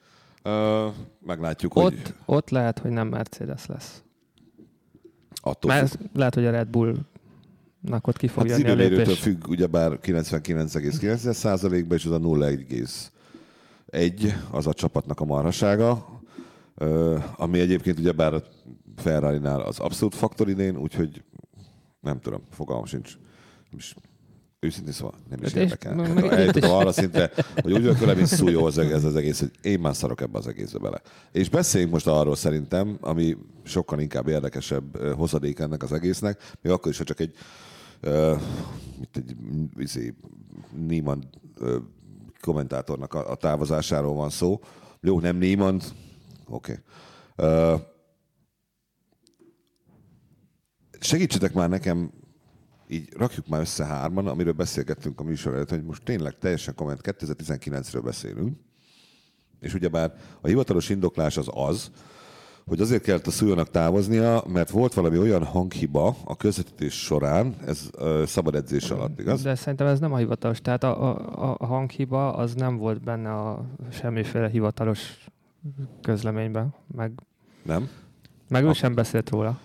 Okay. 0.43 0.91
Meglátjuk, 1.25 1.74
hogy 1.74 1.84
Ott, 1.84 2.13
ott 2.25 2.50
lehet, 2.50 2.79
hogy 2.79 2.91
nem 2.91 3.08
Mercedes 3.08 3.65
lesz. 3.65 4.03
attól 5.41 5.72
Mert 5.72 5.89
függ. 5.89 6.00
lehet, 6.13 6.34
hogy 6.36 6.46
a 6.46 6.51
Red 6.51 6.67
Bullnak 6.67 8.08
ott 8.08 8.17
ki 8.17 8.27
fog 8.27 8.50
Hát 8.50 8.58
jönni 8.60 8.70
a 8.70 8.75
lépés. 8.88 9.20
függ, 9.20 9.48
ugyebár 9.48 10.00
99,9%-ban, 10.03 11.98
és 11.98 12.05
az 12.05 12.12
a 12.12 12.20
0,1 12.20 13.13
az 14.51 14.68
a 14.68 14.74
csapatnak 14.74 15.20
a 15.20 15.25
marhasága, 15.25 16.22
ami 17.36 17.60
egyébként 17.60 18.00
ugyebár 18.00 18.34
a 18.34 18.44
Ferrari-nál 18.96 19.62
az 19.62 19.80
abszolút 19.80 20.15
faktor 20.15 20.50
idén, 20.50 20.77
úgyhogy 20.77 21.24
nem 22.01 22.20
tudom, 22.20 22.42
fogalmam 22.51 22.86
sincs. 22.86 23.18
Nem 23.70 23.80
is, 23.80 23.96
őszintén 24.60 24.94
szóval 24.94 25.13
nem 25.30 25.39
is 25.44 25.51
Hát 25.51 25.62
érdekel. 25.62 26.18
itt 26.18 26.32
Eljutottam 26.32 26.72
arra 26.72 26.92
szintre, 26.92 27.32
hogy 27.56 27.72
úgy 27.72 27.82
vagyok 27.82 28.00
vele, 28.00 28.13
mint 28.13 28.27
szújó 28.27 28.65
az, 28.65 28.77
ez 28.77 29.04
az 29.04 29.15
egész, 29.15 29.39
hogy 29.39 29.51
én 29.62 29.80
már 29.80 29.96
szarok 29.96 30.22
ebbe 30.22 30.38
az 30.38 30.48
egészbe 30.48 30.80
bele. 30.80 31.01
És 31.32 31.50
beszéljünk 31.50 31.94
most 31.94 32.08
arról 32.08 32.36
szerintem, 32.36 32.98
ami 33.01 33.38
sokkal 33.63 34.00
inkább 34.00 34.27
érdekesebb 34.27 35.13
hozadék 35.13 35.60
ennek 35.60 35.84
az 35.84 35.94
egésznek, 35.94 36.42
még 36.62 36.74
akkor 36.74 36.92
is, 36.92 36.98
ha 36.98 37.04
csak 37.04 37.20
egy 37.20 37.36
uh, 38.04 38.39
mint 38.98 39.18
egy 39.18 39.36
izé, 39.77 40.13
Niemann 40.88 41.24
uh, 41.60 41.75
kommentátornak 42.46 43.14
a, 43.14 43.32
a 43.32 43.36
távozásáról 43.36 44.14
van 44.14 44.30
szó. 44.30 44.60
Jó, 45.02 45.20
nem 45.20 45.38
Niemann, 45.38 45.80
oké. 46.48 46.80
Okay. 47.36 47.80
Segítsetek 51.00 51.54
már 51.54 51.70
nekem, 51.70 52.12
így 52.88 53.14
rakjuk 53.14 53.48
már 53.48 53.62
össze 53.62 53.86
hárman, 53.86 54.28
amiről 54.28 54.54
beszélgettünk 54.54 55.20
a 55.20 55.24
műsor 55.24 55.54
előtt, 55.54 55.70
hogy 55.70 55.84
most 55.84 56.04
tényleg 56.04 56.38
teljesen 56.38 56.75
komment 56.75 57.00
2019-ről 57.04 58.02
beszélünk, 58.04 58.58
és 59.60 59.74
ugyebár 59.74 60.14
a 60.42 60.48
hivatalos 60.48 60.90
indoklás 60.90 61.38
az 61.38 61.48
az, 61.54 61.92
hogy 62.65 62.79
azért 62.81 63.03
kellett 63.03 63.27
a 63.27 63.31
szújónak 63.31 63.69
távoznia, 63.69 64.43
mert 64.48 64.69
volt 64.69 64.93
valami 64.93 65.17
olyan 65.17 65.43
hanghiba 65.43 66.15
a 66.24 66.36
közvetítés 66.36 66.93
során, 66.93 67.55
ez 67.65 67.89
ö, 67.98 68.24
szabad 68.25 68.55
edzés 68.55 68.89
alatt, 68.89 69.19
igaz? 69.19 69.41
De 69.41 69.55
szerintem 69.55 69.88
ez 69.88 70.00
nem 70.00 70.13
a 70.13 70.17
hivatalos. 70.17 70.62
Tehát 70.62 70.84
a, 70.84 71.15
a, 71.50 71.55
a 71.60 71.65
hanghiba 71.65 72.34
az 72.34 72.53
nem 72.53 72.77
volt 72.77 73.03
benne 73.03 73.34
a 73.34 73.65
semmiféle 73.91 74.50
hivatalos 74.50 75.25
közleményben. 76.01 76.74
Meg 76.95 77.12
Nem? 77.63 77.89
Meg 78.48 78.63
ő 78.63 78.74
sem 78.74 78.93
beszélt 78.93 79.29
róla. 79.29 79.60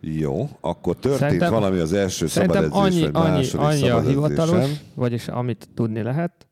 Jó, 0.00 0.48
akkor 0.60 0.94
történt 0.96 1.20
Szerintem- 1.20 1.52
valami 1.52 1.78
az 1.78 1.92
első 1.92 2.26
szabad 2.26 2.56
edzés, 2.56 2.70
annyi, 2.72 3.00
vagy 3.00 3.10
annyi, 3.14 3.48
annyi 3.52 3.88
a 3.88 4.00
hivatalos, 4.00 4.66
vagyis 4.94 5.28
amit 5.28 5.68
tudni 5.74 6.02
lehet, 6.02 6.46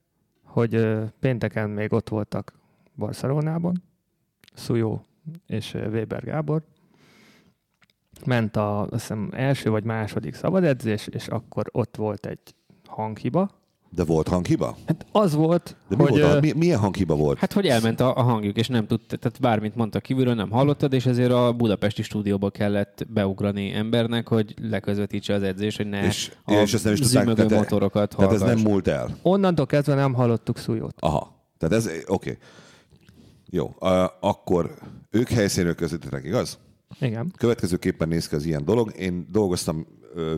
hogy 0.44 0.74
ö, 0.74 1.04
pénteken 1.20 1.70
még 1.70 1.92
ott 1.92 2.08
voltak 2.08 2.52
Barcelonában, 2.94 3.82
Szujó 4.54 5.04
és 5.46 5.74
ö, 5.74 5.88
Weber 5.88 6.24
Gábor. 6.24 6.62
Ment 8.26 8.56
a 8.56 8.80
azt 8.80 8.90
hiszem, 8.90 9.28
első 9.32 9.70
vagy 9.70 9.84
második 9.84 10.34
szabad 10.34 10.64
edzés, 10.64 11.06
és 11.10 11.26
akkor 11.28 11.64
ott 11.72 11.96
volt 11.96 12.26
egy 12.26 12.38
hanghiba. 12.88 13.50
De 13.92 14.04
volt 14.04 14.28
hanghiba? 14.28 14.76
Hát 14.86 15.06
az 15.12 15.34
volt, 15.34 15.76
De 15.88 15.96
mi 15.96 16.02
hogy 16.02 16.10
volt 16.20 16.32
a, 16.32 16.36
ö, 16.36 16.40
mi, 16.40 16.52
milyen 16.52 16.78
hanghiba 16.78 17.14
volt? 17.16 17.38
Hát, 17.38 17.52
hogy 17.52 17.66
elment 17.66 18.00
a, 18.00 18.16
a 18.16 18.22
hangjuk, 18.22 18.56
és 18.56 18.68
nem 18.68 18.86
tudta, 18.86 19.16
tehát 19.16 19.40
bármint 19.40 19.74
mondta 19.74 20.00
kívülről, 20.00 20.34
nem 20.34 20.50
hallottad, 20.50 20.92
és 20.92 21.06
ezért 21.06 21.32
a 21.32 21.52
budapesti 21.52 22.02
stúdióba 22.02 22.50
kellett 22.50 23.06
beugrani 23.08 23.72
embernek, 23.72 24.28
hogy 24.28 24.54
leközvetítse 24.62 25.34
az 25.34 25.42
edzést, 25.42 25.76
hogy 25.76 25.86
ne 25.88 26.04
És- 26.06 26.32
a 26.44 26.52
és 26.52 26.74
ezt 26.74 26.84
nem 26.84 26.92
is 26.92 27.00
tudták, 27.00 27.34
tehát- 27.34 27.50
motorokat 27.50 28.16
Tehát 28.16 28.32
ez 28.32 28.38
nem 28.40 28.48
hallgass. 28.48 28.64
múlt 28.64 28.88
el. 28.88 29.16
onnantól 29.22 29.66
kezdve 29.66 29.94
nem 29.94 30.14
hallottuk 30.14 30.58
Szujót. 30.58 30.94
Aha. 30.98 31.44
Tehát 31.58 31.74
ez, 31.74 31.86
oké. 31.86 32.02
Okay. 32.06 32.36
Jó, 33.50 33.64
uh, 33.64 34.04
akkor 34.20 34.74
ők 35.10 35.28
helyszínről 35.28 35.74
közvetítenek, 35.74 36.24
igaz? 36.24 36.58
Igen. 37.00 37.32
Következőképpen 37.36 38.08
néz 38.08 38.28
ki 38.28 38.34
az 38.34 38.44
ilyen 38.44 38.64
dolog. 38.64 38.92
Én 38.98 39.26
dolgoztam 39.30 39.86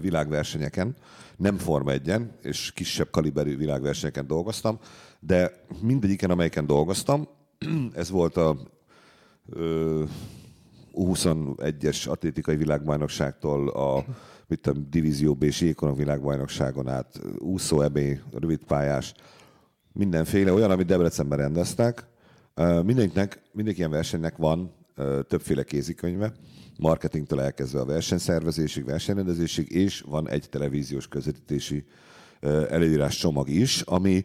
világversenyeken, 0.00 0.96
nem 1.36 1.56
Forma 1.56 1.90
1 1.90 2.12
és 2.42 2.72
kisebb 2.72 3.10
kaliberű 3.10 3.56
világversenyeken 3.56 4.26
dolgoztam, 4.26 4.78
de 5.20 5.64
mindegyiken, 5.80 6.30
amelyiken 6.30 6.66
dolgoztam, 6.66 7.28
ez 7.94 8.10
volt 8.10 8.36
a 8.36 8.56
ö, 9.48 10.04
U21-es 10.92 12.08
atlétikai 12.08 12.56
világbajnokságtól 12.56 13.68
a 13.68 14.04
mit 14.46 14.60
tudom, 14.60 14.86
Divízió 14.90 15.34
B 15.34 15.42
és 15.42 15.60
Jékonon 15.60 15.94
világbajnokságon 15.94 16.88
át, 16.88 17.20
úszó 17.38 17.80
ebé, 17.80 18.20
rövidpályás, 18.32 19.14
mindenféle, 19.92 20.52
olyan, 20.52 20.70
amit 20.70 20.86
Debrecenben 20.86 21.38
rendeztek. 21.38 22.06
Mindenkinek, 22.84 23.42
mindenki 23.52 23.78
ilyen 23.78 23.90
versenynek 23.90 24.36
van 24.36 24.74
többféle 25.28 25.62
kézikönyve, 25.62 26.32
marketingtől 26.78 27.40
elkezdve 27.40 27.80
a 27.80 27.84
versenyszervezésig, 27.84 28.84
versenyrendezésig, 28.84 29.70
és 29.70 30.00
van 30.00 30.28
egy 30.28 30.48
televíziós 30.48 31.08
közvetítési 31.08 31.84
előírás 32.68 33.16
csomag 33.16 33.48
is, 33.48 33.80
ami, 33.80 34.24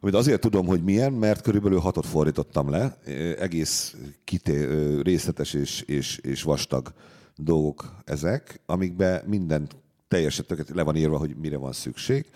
amit 0.00 0.14
azért 0.14 0.40
tudom, 0.40 0.66
hogy 0.66 0.82
milyen, 0.82 1.12
mert 1.12 1.42
körülbelül 1.42 1.78
hatot 1.78 2.06
fordítottam 2.06 2.70
le, 2.70 2.98
egész 3.38 3.96
kité, 4.24 4.66
részletes 5.02 5.54
és, 5.54 5.80
és, 5.80 6.18
és 6.18 6.42
vastag 6.42 6.92
dolgok 7.36 7.94
ezek, 8.04 8.60
amikbe 8.66 9.22
minden 9.26 9.68
teljesen 10.08 10.44
tökéletes 10.46 10.76
le 10.76 10.82
van 10.82 10.96
írva, 10.96 11.18
hogy 11.18 11.36
mire 11.36 11.56
van 11.56 11.72
szükség. 11.72 12.26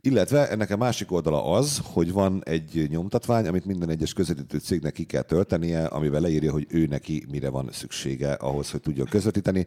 Illetve 0.00 0.48
ennek 0.48 0.70
a 0.70 0.76
másik 0.76 1.12
oldala 1.12 1.44
az, 1.44 1.80
hogy 1.84 2.12
van 2.12 2.42
egy 2.44 2.86
nyomtatvány, 2.90 3.46
amit 3.46 3.64
minden 3.64 3.90
egyes 3.90 4.12
közvetítő 4.12 4.58
cégnek 4.58 4.92
ki 4.92 5.04
kell 5.04 5.22
töltenie, 5.22 5.86
amivel 5.86 6.20
leírja, 6.20 6.52
hogy 6.52 6.66
ő 6.70 6.86
neki 6.86 7.26
mire 7.30 7.48
van 7.48 7.68
szüksége 7.72 8.32
ahhoz, 8.32 8.70
hogy 8.70 8.80
tudjon 8.80 9.06
közvetíteni. 9.06 9.66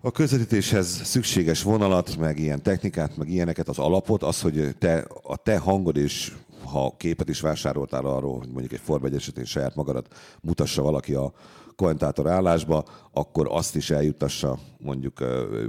A 0.00 0.10
közvetítéshez 0.10 0.86
szükséges 1.04 1.62
vonalat, 1.62 2.16
meg 2.16 2.38
ilyen 2.38 2.62
technikát, 2.62 3.16
meg 3.16 3.28
ilyeneket, 3.28 3.68
az 3.68 3.78
alapot, 3.78 4.22
az, 4.22 4.40
hogy 4.40 4.76
te, 4.78 5.06
a 5.22 5.36
te 5.36 5.58
hangod 5.58 5.96
és 5.96 6.32
ha 6.64 6.94
képet 6.96 7.28
is 7.28 7.40
vásároltál 7.40 8.04
arról, 8.04 8.38
hogy 8.38 8.48
mondjuk 8.48 8.72
egy 8.72 8.80
Forma 8.80 9.06
1 9.06 9.14
esetén 9.14 9.44
saját 9.44 9.74
magadat 9.74 10.14
mutassa 10.40 10.82
valaki 10.82 11.14
a 11.14 11.32
kommentátor 11.80 12.28
állásba, 12.28 12.84
akkor 13.12 13.46
azt 13.50 13.76
is 13.76 13.90
eljuttassa 13.90 14.58
mondjuk 14.78 15.18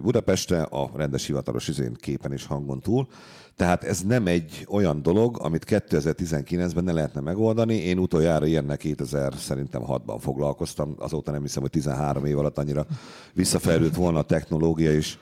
Budapestre 0.02 0.62
a 0.62 0.92
rendes 0.96 1.26
hivatalos 1.26 1.68
izén 1.68 1.94
képen 1.94 2.32
és 2.32 2.46
hangon 2.46 2.80
túl. 2.80 3.08
Tehát 3.56 3.84
ez 3.84 4.02
nem 4.02 4.28
egy 4.28 4.66
olyan 4.70 5.02
dolog, 5.02 5.38
amit 5.42 5.66
2019-ben 5.68 6.84
ne 6.84 6.92
lehetne 6.92 7.22
megoldani. 7.22 7.76
Én 7.76 7.98
utoljára 7.98 8.46
ilyennel 8.46 8.78
2000 8.78 9.34
szerintem 9.34 9.82
6-ban 9.86 10.18
foglalkoztam, 10.20 10.96
azóta 11.00 11.32
nem 11.32 11.42
hiszem, 11.42 11.62
hogy 11.62 11.72
13 11.72 12.26
év 12.26 12.38
alatt 12.38 12.58
annyira 12.58 12.86
visszafejlődött 13.34 13.96
volna 13.96 14.20
a 14.20 14.24
technológia 14.24 14.94
is, 14.94 15.20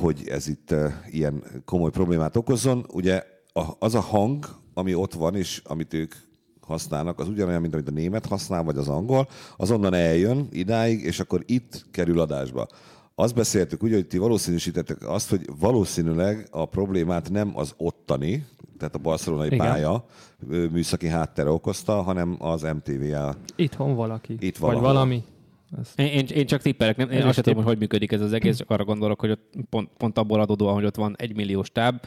hogy 0.00 0.28
ez 0.28 0.48
itt 0.48 0.74
ilyen 1.10 1.42
komoly 1.64 1.90
problémát 1.90 2.36
okozzon. 2.36 2.86
Ugye 2.92 3.22
az 3.78 3.94
a 3.94 4.00
hang, 4.00 4.46
ami 4.74 4.94
ott 4.94 5.12
van, 5.12 5.34
és 5.34 5.62
amit 5.64 5.94
ők 5.94 6.14
használnak, 6.66 7.18
az 7.18 7.28
ugyanolyan, 7.28 7.60
mint 7.60 7.74
amit 7.74 7.88
a 7.88 7.92
német 7.92 8.26
használ, 8.26 8.62
vagy 8.62 8.76
az 8.76 8.88
angol, 8.88 9.28
az 9.56 9.70
onnan 9.70 9.94
eljön 9.94 10.48
idáig, 10.52 11.04
és 11.04 11.20
akkor 11.20 11.42
itt 11.46 11.86
kerül 11.90 12.20
adásba. 12.20 12.66
Azt 13.14 13.34
beszéltük 13.34 13.82
úgy, 13.82 13.92
hogy 13.92 14.06
ti 14.06 14.18
valószínűsítettek 14.18 15.08
azt, 15.08 15.30
hogy 15.30 15.48
valószínűleg 15.60 16.48
a 16.50 16.64
problémát 16.64 17.30
nem 17.30 17.52
az 17.54 17.74
ottani, 17.76 18.46
tehát 18.78 18.94
a 18.94 18.98
barcelonai 18.98 19.46
Igen. 19.46 19.58
pálya 19.58 20.04
műszaki 20.48 21.08
háttere 21.08 21.50
okozta, 21.50 22.02
hanem 22.02 22.36
az 22.38 22.62
MTVA. 22.62 23.34
Itthon 23.56 23.94
valaki. 23.94 24.36
Itt 24.38 24.56
Vagy 24.56 24.74
valahol. 24.74 24.92
valami. 24.92 25.22
Ez 25.80 25.92
Én, 25.96 26.06
én, 26.06 26.26
én 26.26 26.46
csak 26.46 26.62
tippelek, 26.62 26.96
nem, 26.96 27.10
én 27.10 27.22
azt 27.22 27.34
sem 27.34 27.42
tudom, 27.42 27.58
hogy 27.58 27.66
hogy 27.66 27.78
működik 27.78 28.12
ez 28.12 28.20
az 28.20 28.32
egész, 28.32 28.56
csak 28.56 28.70
arra 28.70 28.84
gondolok, 28.84 29.20
hogy 29.20 29.30
ott 29.30 29.52
pont, 29.70 29.90
pont 29.96 30.18
abból 30.18 30.40
adódóan, 30.40 30.74
hogy 30.74 30.84
ott 30.84 30.96
van 30.96 31.14
egy 31.18 31.36
millió 31.36 31.62
stáb, 31.62 32.00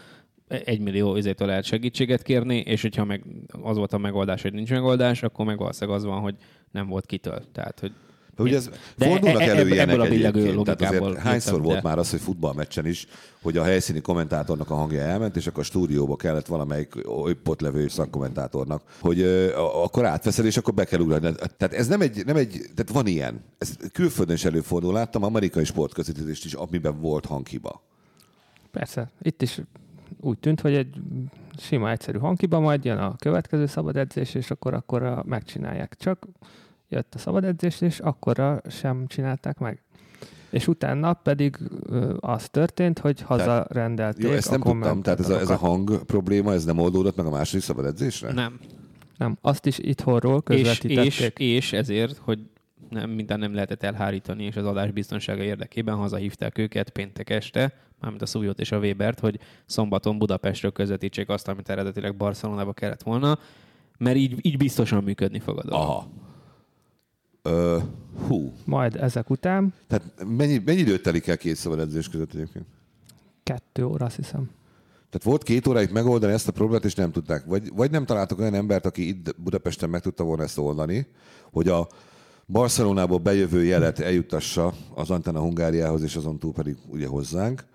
egy 0.50 0.80
millió 0.80 1.16
izétől 1.16 1.48
lehet 1.48 1.64
segítséget 1.64 2.22
kérni, 2.22 2.58
és 2.58 2.82
hogyha 2.82 3.06
meg 3.06 3.24
az 3.62 3.78
volt 3.78 3.94
a 3.94 3.98
megoldás, 3.98 4.42
hogy 4.42 4.54
nincs 4.54 4.70
megoldás, 4.70 5.24
akkor 5.24 5.46
meg 5.46 5.58
valószínűleg 5.58 5.98
az 6.00 6.06
van, 6.06 6.20
hogy 6.20 6.36
nem 6.72 6.88
volt 6.88 7.06
kitől. 7.06 7.42
Tehát, 7.52 7.80
hogy 7.80 7.92
De 8.36 8.44
ugye 8.46 8.56
ez 8.56 8.70
De 8.98 9.06
fordulnak 9.06 9.42
e- 9.42 9.46
e- 9.46 9.50
elő 9.50 9.60
ebből- 9.60 9.74
ilyenek 9.74 9.94
ebből 9.96 10.06
a 10.06 10.10
billegő. 10.10 10.62
Tehát 10.64 10.82
azért 10.82 11.18
hányszor 11.18 11.52
jöttem, 11.54 11.62
volt 11.66 11.82
de- 11.82 11.88
már 11.88 11.98
az, 11.98 12.10
hogy 12.10 12.20
futballmeccsen 12.20 12.86
is, 12.86 13.08
hogy 13.42 13.58
a 13.58 13.64
helyszíni 13.64 14.02
kommentátornak 14.02 14.70
a 14.70 14.76
hangja 14.76 15.02
elment, 15.02 15.36
és 15.36 15.48
akkor 15.48 15.60
a 15.60 15.66
stúdióba 15.66 16.16
kellett 16.16 16.46
valamelyik 16.46 16.94
ott 17.46 17.62
levő 17.62 17.88
szakkommentátornak, 17.88 18.82
hogy 19.00 19.20
ö, 19.20 19.56
akkor 19.56 20.06
átveszed, 20.06 20.46
és 20.46 20.58
akkor 20.58 20.74
be 20.74 20.84
kell 20.86 21.00
ugrani. 21.00 21.36
Tehát 21.58 21.74
ez 21.74 21.88
nem 21.88 22.02
egy, 22.02 22.26
nem 22.26 22.36
egy, 22.36 22.50
tehát 22.76 22.92
van 22.92 23.08
ilyen. 23.08 23.44
Ez 23.58 23.76
külföldön 23.94 24.36
is 24.36 24.46
előfordul. 24.46 24.94
Láttam 24.94 25.24
amerikai 25.24 25.64
sportközvetítést 25.64 26.46
is, 26.46 26.54
amiben 26.54 27.02
volt 27.02 27.26
hanghiba. 27.26 27.84
Persze, 28.72 29.12
itt 29.22 29.42
is 29.42 29.62
úgy 30.20 30.38
tűnt, 30.38 30.62
hogy 30.62 30.74
egy 30.74 30.96
sima, 31.58 31.90
egyszerű 31.90 32.18
hangkiba, 32.18 32.60
majd 32.60 32.86
jön 32.86 32.98
a 32.98 33.16
következő 33.16 33.66
szabad 33.66 33.98
edzés, 33.98 34.34
és 34.34 34.52
akkor 34.52 34.74
akkorra 34.74 35.24
megcsinálják. 35.28 35.96
Csak 36.00 36.28
jött 36.90 37.16
a 37.16 37.18
szabad 37.18 37.44
edzés, 37.44 37.82
és 37.82 38.00
akkorra 38.00 38.62
sem 38.70 39.08
csinálták 39.08 39.58
meg. 39.58 39.82
És 40.50 40.70
pedig 41.24 41.58
ö, 41.86 42.16
az 42.20 42.50
történt, 42.50 43.00
hogy 43.00 43.22
hazarendelték 43.22 44.26
Jó, 44.26 44.32
ezt 44.32 44.48
a 44.48 44.52
nem 44.52 44.62
tudtam, 44.62 45.02
tehát 45.02 45.20
ez 45.20 45.30
a, 45.30 45.40
ez 45.40 45.50
a 45.50 45.56
hang 45.56 46.04
probléma, 46.06 46.54
ez 46.54 46.66
nem 46.66 46.80
oldódott 46.80 47.16
meg 47.16 47.26
a 47.26 47.30
második 47.30 47.64
szabad 47.64 47.86
edzésre? 47.86 48.34
nem. 48.34 48.60
Nem, 49.18 49.38
azt 49.42 49.66
is 49.66 49.78
itthonról 49.78 50.38
És, 50.38 50.44
közvetítették. 50.44 51.06
és, 51.06 51.32
és 51.36 51.74
ezért, 51.74 52.18
hogy 52.18 52.40
nem, 52.90 53.10
minden 53.10 53.40
nem 53.40 53.54
lehetett 53.54 53.84
elhárítani, 53.84 54.44
és 54.44 54.56
az 54.56 54.66
adás 54.66 54.92
biztonsága 54.92 55.44
érdekében 55.44 55.96
hazahívták 55.96 56.58
őket 56.58 56.90
péntek 56.90 57.30
este, 57.30 57.74
mármint 58.00 58.22
a 58.22 58.26
Szújót 58.26 58.60
és 58.60 58.72
a 58.72 58.78
Webert, 58.78 59.20
hogy 59.20 59.40
szombaton 59.66 60.18
Budapestről 60.18 60.72
közvetítsék 60.72 61.30
azt, 61.30 61.48
amit 61.48 61.70
eredetileg 61.70 62.16
Barcelonába 62.16 62.74
kellett 62.74 63.04
volna, 63.04 63.40
mert 63.98 64.18
így, 64.18 64.46
így 64.46 64.58
biztosan 64.58 65.04
működni 65.04 65.40
fog 65.40 65.58
a 65.58 65.64
dolog. 65.64 65.82
Aha. 65.82 66.08
Ö, 67.42 67.78
hú. 68.28 68.54
Majd 68.66 68.96
ezek 68.96 69.30
után 69.30 69.74
Tehát 69.88 70.26
mennyi, 70.28 70.62
mennyi 70.66 70.80
időt 70.80 71.04
telik 71.04 71.28
el 71.28 71.38
két 71.38 71.56
szabad 71.56 71.80
edzés 71.80 72.10
között 72.10 72.34
egyébként? 72.34 72.66
kettő 73.44 73.86
óra, 73.86 74.06
azt 74.06 74.16
hiszem. 74.16 74.50
Tehát 75.10 75.24
volt 75.24 75.44
két 75.44 75.68
óráig 75.68 75.92
megoldani 75.92 76.34
ezt 76.34 76.48
a 76.48 76.52
problémát, 76.52 76.86
és 76.86 76.96
nem 76.96 77.12
tudták. 77.12 77.46
Vagy, 77.46 77.74
vagy 77.76 77.92
nem 77.92 78.06
találtak 78.06 78.40
olyan 78.40 78.54
embert, 78.54 78.86
aki 78.86 79.08
itt 79.08 79.36
Budapesten 79.38 79.90
meg 79.90 80.02
tudta 80.02 80.24
volna 80.24 80.44
ezt 80.44 80.58
oldani, 80.58 81.08
hogy 81.52 81.68
a 81.68 81.88
Barcelonából 82.52 83.18
bejövő 83.18 83.64
jelet 83.64 84.00
eljuttassa 84.00 84.74
az 84.96 85.10
Antenna 85.10 85.40
Hungáriához, 85.40 86.04
és 86.04 86.16
azon 86.16 86.40
túl 86.40 86.54
pedig 86.54 86.78
ugye 86.88 87.08
hozzánk. 87.08 87.66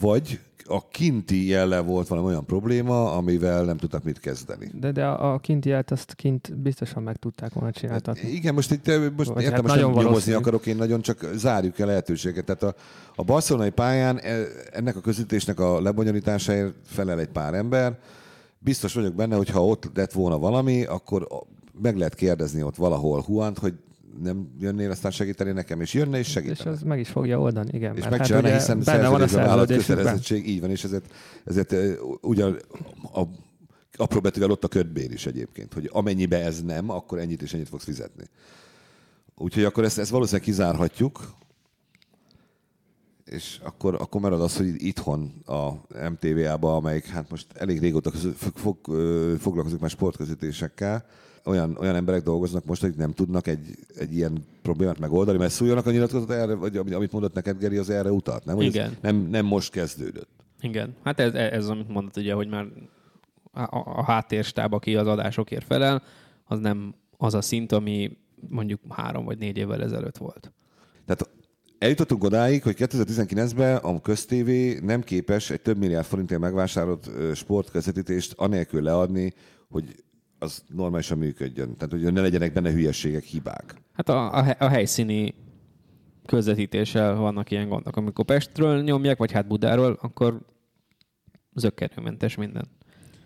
Vagy 0.00 0.40
a 0.64 0.88
kinti 0.88 1.46
jellel 1.46 1.82
volt 1.82 2.08
valami 2.08 2.26
olyan 2.26 2.46
probléma, 2.46 3.12
amivel 3.12 3.64
nem 3.64 3.76
tudtak 3.76 4.04
mit 4.04 4.20
kezdeni. 4.20 4.70
De, 4.74 4.92
de 4.92 5.06
a, 5.06 5.32
a 5.32 5.38
kinti 5.38 5.68
jelt 5.68 5.90
azt 5.90 6.14
kint 6.14 6.56
biztosan 6.56 7.02
meg 7.02 7.16
tudták 7.16 7.52
volna 7.52 7.70
csináltatni. 7.70 8.28
Igen, 8.28 8.54
most 8.54 8.70
itt 8.70 8.88
eh, 8.88 9.10
most 9.16 9.28
Vagy 9.28 9.42
értem, 9.42 9.64
hát 9.64 9.76
most 9.76 9.80
nem 9.80 10.04
nyomozni 10.04 10.32
akarok, 10.32 10.66
én 10.66 10.76
nagyon 10.76 11.00
csak 11.00 11.30
zárjuk 11.34 11.78
el 11.78 11.86
lehetőséget. 11.86 12.44
Tehát 12.44 12.62
a, 12.62 12.74
a 13.14 13.24
barcelonai 13.24 13.70
pályán 13.70 14.18
eh, 14.18 14.46
ennek 14.72 14.96
a 14.96 15.00
közvetítésnek 15.00 15.60
a 15.60 15.80
lebonyolításáért 15.80 16.74
felel 16.84 17.20
egy 17.20 17.30
pár 17.30 17.54
ember. 17.54 17.98
Biztos 18.58 18.94
vagyok 18.94 19.14
benne, 19.14 19.36
hogy 19.36 19.48
ha 19.48 19.66
ott 19.66 19.90
lett 19.94 20.12
volna 20.12 20.38
valami, 20.38 20.84
akkor 20.84 21.26
meg 21.80 21.96
lehet 21.96 22.14
kérdezni 22.14 22.62
ott 22.62 22.76
valahol 22.76 23.20
Huant, 23.20 23.58
hogy 23.58 23.74
nem 24.22 24.48
jönnél 24.58 24.90
aztán 24.90 25.10
segíteni 25.10 25.52
nekem, 25.52 25.80
és 25.80 25.94
jönne 25.94 26.18
és 26.18 26.26
És 26.26 26.32
segítene. 26.32 26.70
az 26.70 26.82
meg 26.82 26.98
is 26.98 27.08
fogja 27.08 27.40
oldani, 27.40 27.70
igen. 27.72 27.96
És 27.96 28.08
megcsinálna, 28.08 28.46
ugye 28.46 28.56
hiszen 28.56 28.80
benne 28.84 29.08
van 29.08 29.22
a 29.22 29.28
szerződésben 29.28 29.48
áll 29.48 29.58
a 29.58 29.58
szerződésükben. 29.58 29.96
kötelezettség, 29.96 30.48
így 30.48 30.60
van, 30.60 30.70
és 30.70 30.84
ezért, 30.84 31.12
ezért 31.44 31.74
ugyan 32.20 32.58
a 33.12 33.22
apró 33.96 34.20
betűvel 34.20 34.50
ott 34.50 34.64
a 34.64 34.68
ködbér 34.68 35.12
is 35.12 35.26
egyébként, 35.26 35.74
hogy 35.74 35.88
amennyibe 35.92 36.44
ez 36.44 36.62
nem, 36.62 36.90
akkor 36.90 37.18
ennyit 37.18 37.42
és 37.42 37.54
ennyit 37.54 37.68
fogsz 37.68 37.84
fizetni. 37.84 38.24
Úgyhogy 39.36 39.64
akkor 39.64 39.84
ezt, 39.84 39.98
ezt 39.98 40.10
valószínűleg 40.10 40.46
kizárhatjuk, 40.46 41.34
és 43.24 43.60
akkor, 43.62 43.94
akkor 43.94 44.20
marad 44.20 44.40
az, 44.40 44.56
hogy 44.56 44.84
itthon 44.84 45.42
a 45.46 45.70
MTV-ába, 46.10 46.76
amelyik 46.76 47.06
hát 47.06 47.30
most 47.30 47.46
elég 47.54 47.80
régóta 47.80 48.10
közül, 48.10 48.32
fog, 48.32 48.76
foglalkozik 49.38 49.78
már 49.78 49.90
sportközítésekkel, 49.90 51.06
olyan, 51.44 51.76
olyan 51.80 51.94
emberek 51.94 52.22
dolgoznak 52.22 52.64
most, 52.64 52.80
hogy 52.80 52.94
nem 52.96 53.12
tudnak 53.12 53.46
egy, 53.46 53.66
egy 53.96 54.14
ilyen 54.14 54.46
problémát 54.62 54.98
megoldani, 54.98 55.38
mert 55.38 55.52
szóljanak 55.52 55.86
a 55.86 55.90
nyilatkozat 55.90 56.30
erre, 56.30 56.54
vagy 56.54 56.76
amit 56.76 57.12
mondott 57.12 57.34
neked 57.34 57.58
Geri, 57.58 57.76
az 57.76 57.90
erre 57.90 58.10
utalt, 58.10 58.44
nem? 58.44 58.60
Igen. 58.60 58.96
nem, 59.00 59.16
nem 59.16 59.46
most 59.46 59.72
kezdődött. 59.72 60.30
Igen, 60.60 60.94
hát 61.02 61.20
ez, 61.20 61.34
ez 61.34 61.68
amit 61.68 61.88
mondott 61.88 62.16
ugye, 62.16 62.34
hogy 62.34 62.48
már 62.48 62.66
a, 63.52 63.76
a 63.76 64.04
háttérstáb, 64.04 64.72
aki 64.72 64.96
az 64.96 65.06
adásokért 65.06 65.64
felel, 65.64 66.02
az 66.44 66.58
nem 66.58 66.94
az 67.16 67.34
a 67.34 67.40
szint, 67.40 67.72
ami 67.72 68.18
mondjuk 68.48 68.80
három 68.88 69.24
vagy 69.24 69.38
négy 69.38 69.56
évvel 69.56 69.82
ezelőtt 69.82 70.16
volt. 70.16 70.52
Tehát 71.06 71.30
eljutottunk 71.78 72.24
odáig, 72.24 72.62
hogy 72.62 72.76
2019-ben 72.78 73.76
a 73.76 74.00
köztévé 74.00 74.78
nem 74.82 75.02
képes 75.02 75.50
egy 75.50 75.60
több 75.60 75.78
milliárd 75.78 76.06
forintért 76.06 76.40
megvásárolt 76.40 77.10
sportközvetítést 77.34 78.32
anélkül 78.36 78.82
leadni, 78.82 79.34
hogy 79.68 79.94
az 80.42 80.64
normálisan 80.68 81.18
működjön. 81.18 81.76
Tehát, 81.76 82.04
hogy 82.04 82.12
ne 82.12 82.20
legyenek 82.20 82.52
benne 82.52 82.70
hülyességek, 82.70 83.22
hibák. 83.22 83.74
Hát 83.92 84.08
a, 84.08 84.36
a, 84.36 84.56
a 84.58 84.68
helyszíni 84.68 85.34
közvetítéssel 86.26 87.14
vannak 87.14 87.50
ilyen 87.50 87.68
gondok. 87.68 87.96
Amikor 87.96 88.24
Pestről 88.24 88.82
nyomják, 88.82 89.18
vagy 89.18 89.32
hát 89.32 89.46
Budáról, 89.46 89.98
akkor 90.00 90.40
zöggenőmentes 91.54 92.36
minden. 92.36 92.68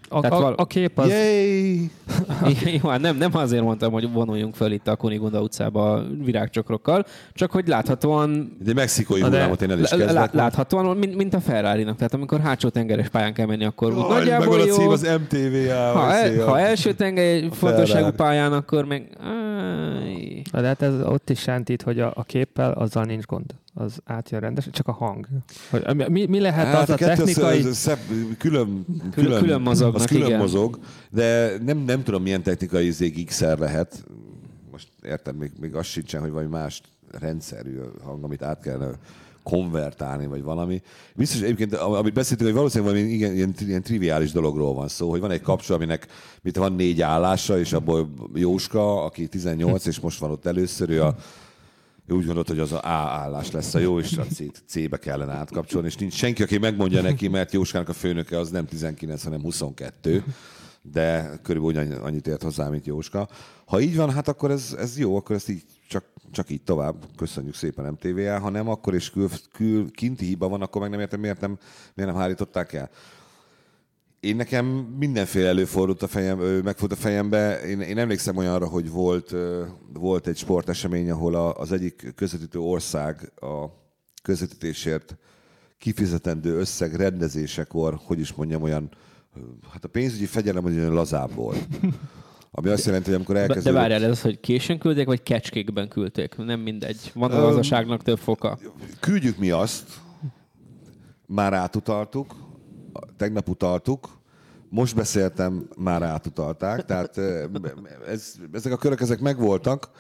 A, 0.09 0.27
a, 0.27 0.29
val- 0.29 0.61
a 0.61 0.65
kép 0.65 0.99
az... 0.99 1.09
Yay! 1.09 1.91
Jó, 2.83 2.89
hát 2.89 3.01
nem, 3.01 3.17
nem 3.17 3.31
azért 3.33 3.63
mondtam, 3.63 3.93
hogy 3.93 4.13
vonuljunk 4.13 4.55
fel 4.55 4.73
itt 4.73 4.89
a 4.89 4.97
Kunigunda 4.97 5.41
utcába 5.41 6.03
virágcsokrokkal, 6.25 7.05
csak 7.33 7.51
hogy 7.51 7.69
láthatóan... 7.69 8.57
De 8.65 8.75
mexikói 8.75 9.21
hullámot 9.21 9.63
én 9.63 9.71
el 9.71 9.79
is 9.79 9.89
kezdek. 9.89 10.13
Lá, 10.13 10.29
láthatóan, 10.33 10.97
mint, 10.97 11.17
mint 11.17 11.35
a 11.35 11.41
ferrari 11.41 11.83
-nak. 11.83 11.97
Tehát 11.97 12.15
amikor 12.15 12.41
hátsó 12.41 12.69
tengeres 12.69 13.09
pályán 13.09 13.35
kell 13.35 13.47
menni, 13.47 13.65
akkor 13.65 13.93
úgy 13.93 14.09
nagyjából 14.09 14.57
meg 14.57 14.67
jó. 14.67 14.75
Cím 14.75 14.89
az 14.89 15.03
MTV-á. 15.03 15.93
Ha, 15.93 16.13
el, 16.13 16.45
ha 16.45 16.59
első 16.59 16.93
tengely 16.93 17.49
fontosságú 17.53 18.11
pályán, 18.11 18.53
akkor 18.53 18.85
meg... 18.85 19.17
Áj. 19.21 20.43
De 20.53 20.67
hát 20.67 20.83
ez 20.83 20.95
ott 21.05 21.31
is 21.31 21.41
sántít, 21.41 21.83
hogy 21.83 22.01
a, 22.01 22.13
a 22.15 22.25
képpel 22.25 22.73
azzal 22.73 23.05
nincs 23.05 23.25
gond 23.25 23.55
az 23.79 24.01
átjön 24.05 24.41
rendesen, 24.41 24.73
csak 24.73 24.89
a 24.89 24.93
hang. 24.93 25.27
Hogy, 25.71 26.09
mi, 26.09 26.27
mi 26.27 26.41
lehet 26.41 26.67
hát 26.67 26.83
az 26.83 26.91
a, 26.91 26.93
a 26.93 26.97
technikai... 26.97 27.63
Az, 27.63 27.77
szebb, 27.77 27.99
külön, 28.39 28.39
külön, 28.39 29.11
külön, 29.11 29.41
külön 29.41 29.61
mozognak, 29.97 30.11
az 30.11 30.17
külön 30.17 30.27
igen. 30.27 30.39
mozog, 30.41 30.79
de 31.11 31.59
nem, 31.65 31.79
nem 31.79 32.03
tudom, 32.03 32.23
milyen 32.23 32.43
technikai 32.43 32.91
zég 32.91 33.31
szer 33.31 33.59
lehet. 33.59 34.05
Most 34.71 34.89
érted, 35.03 35.37
még, 35.37 35.51
még 35.61 35.75
az 35.75 35.87
sincsen, 35.87 36.21
hogy 36.21 36.31
valami 36.31 36.49
más 36.49 36.81
rendszerű 37.11 37.79
hang, 38.03 38.25
amit 38.25 38.43
át 38.43 38.61
kellene 38.61 38.99
konvertálni, 39.43 40.27
vagy 40.27 40.43
valami. 40.43 40.83
Biztos, 41.15 41.41
egyébként, 41.41 41.75
amit 41.75 42.13
beszéltünk, 42.13 42.49
hogy 42.49 42.59
valószínűleg 42.59 42.93
valami 42.93 43.13
igen, 43.13 43.35
ilyen, 43.35 43.55
ilyen 43.59 43.83
triviális 43.83 44.33
dologról 44.33 44.75
van 44.75 44.89
szó, 44.89 45.11
hogy 45.11 45.21
van 45.21 45.31
egy 45.31 45.41
kapcsol, 45.41 45.77
aminek 45.77 46.07
mit 46.43 46.57
van 46.57 46.73
négy 46.73 47.03
állása, 47.03 47.59
és 47.59 47.73
abból 47.73 48.09
Jóska, 48.35 49.05
aki 49.05 49.27
18, 49.27 49.87
és 49.87 50.01
most 50.01 50.19
van 50.19 50.31
ott 50.31 50.47
először, 50.47 50.91
ő 50.91 51.03
a 51.03 51.15
ő 52.07 52.15
úgy 52.15 52.25
gondolt, 52.27 52.49
hogy 52.49 52.59
az 52.59 52.73
a 52.73 52.81
A 52.81 52.89
állás 52.89 53.51
lesz 53.51 53.75
a 53.75 53.79
jó, 53.79 53.99
és 53.99 54.17
a 54.17 54.25
C-be 54.67 54.97
kellene 54.97 55.33
átkapcsolni, 55.33 55.87
és 55.87 55.97
nincs 55.97 56.15
senki, 56.15 56.43
aki 56.43 56.59
megmondja 56.59 57.03
neki, 57.03 57.29
mert 57.29 57.53
Jóskának 57.53 57.89
a 57.89 57.93
főnöke 57.93 58.39
az 58.39 58.51
nem 58.51 58.67
19, 58.67 59.23
hanem 59.23 59.41
22, 59.41 60.25
de 60.83 61.39
körülbelül 61.43 62.03
annyit 62.03 62.27
ért 62.27 62.43
hozzá, 62.43 62.69
mint 62.69 62.87
Jóska. 62.87 63.29
Ha 63.65 63.81
így 63.81 63.97
van, 63.97 64.11
hát 64.11 64.29
akkor 64.29 64.51
ez, 64.51 64.75
ez 64.79 64.99
jó, 64.99 65.17
akkor 65.17 65.37
ezt 65.37 65.49
így 65.49 65.63
csak, 65.89 66.05
csak 66.31 66.51
így 66.51 66.63
tovább. 66.63 67.05
Köszönjük 67.17 67.55
szépen 67.55 67.93
MTV-el, 67.93 68.41
ha 68.41 68.51
nem, 68.51 68.69
akkor 68.69 68.95
is 68.95 69.11
kül, 69.11 69.29
kül, 69.53 69.91
kinti 69.91 70.25
hiba 70.25 70.49
van, 70.49 70.63
akkor 70.63 70.81
meg 70.81 70.91
nem 70.91 71.01
értem, 71.01 71.21
miért 71.21 71.41
nem, 71.41 71.59
miért 71.95 72.11
nem 72.11 72.21
hárították 72.21 72.73
el. 72.73 72.91
Én 74.27 74.37
nekem 74.37 74.67
mindenféle 74.99 75.49
előfordult 75.49 76.03
a 76.03 76.07
fejem, 76.07 76.39
megfut 76.39 76.93
a 76.93 76.97
fejembe. 76.97 77.61
Én, 77.61 77.81
én 77.81 77.99
emlékszem 77.99 78.37
olyanra, 78.37 78.67
hogy 78.67 78.91
volt, 78.91 79.35
volt 79.93 80.27
egy 80.27 80.37
sportesemény, 80.37 81.11
ahol 81.11 81.35
az 81.35 81.73
egyik 81.73 82.13
közvetítő 82.15 82.59
ország 82.59 83.33
a 83.41 83.67
közvetítésért 84.23 85.17
kifizetendő 85.79 86.59
összeg 86.59 86.95
rendezésekor, 86.95 87.99
hogy 88.05 88.19
is 88.19 88.33
mondjam, 88.33 88.63
olyan, 88.63 88.91
hát 89.73 89.85
a 89.85 89.89
pénzügyi 89.89 90.27
fegyelem 90.27 90.65
olyan 90.65 90.93
lazább 90.93 91.35
volt. 91.35 91.69
Ami 92.51 92.69
azt 92.69 92.85
jelenti, 92.85 93.07
hogy 93.07 93.15
amikor 93.15 93.37
elkezdődött... 93.37 93.73
De 93.73 93.79
várjál, 93.79 94.05
ez 94.05 94.11
az, 94.11 94.23
hogy 94.23 94.41
későn 94.41 94.79
küldték, 94.79 95.07
vagy 95.07 95.23
kecskékben 95.23 95.89
küldték? 95.89 96.37
Nem 96.37 96.61
mindegy. 96.61 97.11
Van 97.15 97.31
a 97.31 97.41
gazdaságnak 97.41 98.03
több 98.03 98.19
foka. 98.19 98.59
Küldjük 99.01 99.39
mi 99.39 99.51
azt, 99.51 100.01
már 101.27 101.53
átutaltuk, 101.53 102.35
tegnap 103.17 103.49
utaltuk, 103.49 104.09
most 104.69 104.95
beszéltem, 104.95 105.69
már 105.77 106.03
átutalták, 106.03 106.85
tehát 106.85 107.19
ez, 108.07 108.35
ezek 108.53 108.73
a 108.73 108.77
körök 108.77 109.01
ezek 109.01 109.21
megvoltak, 109.21 109.91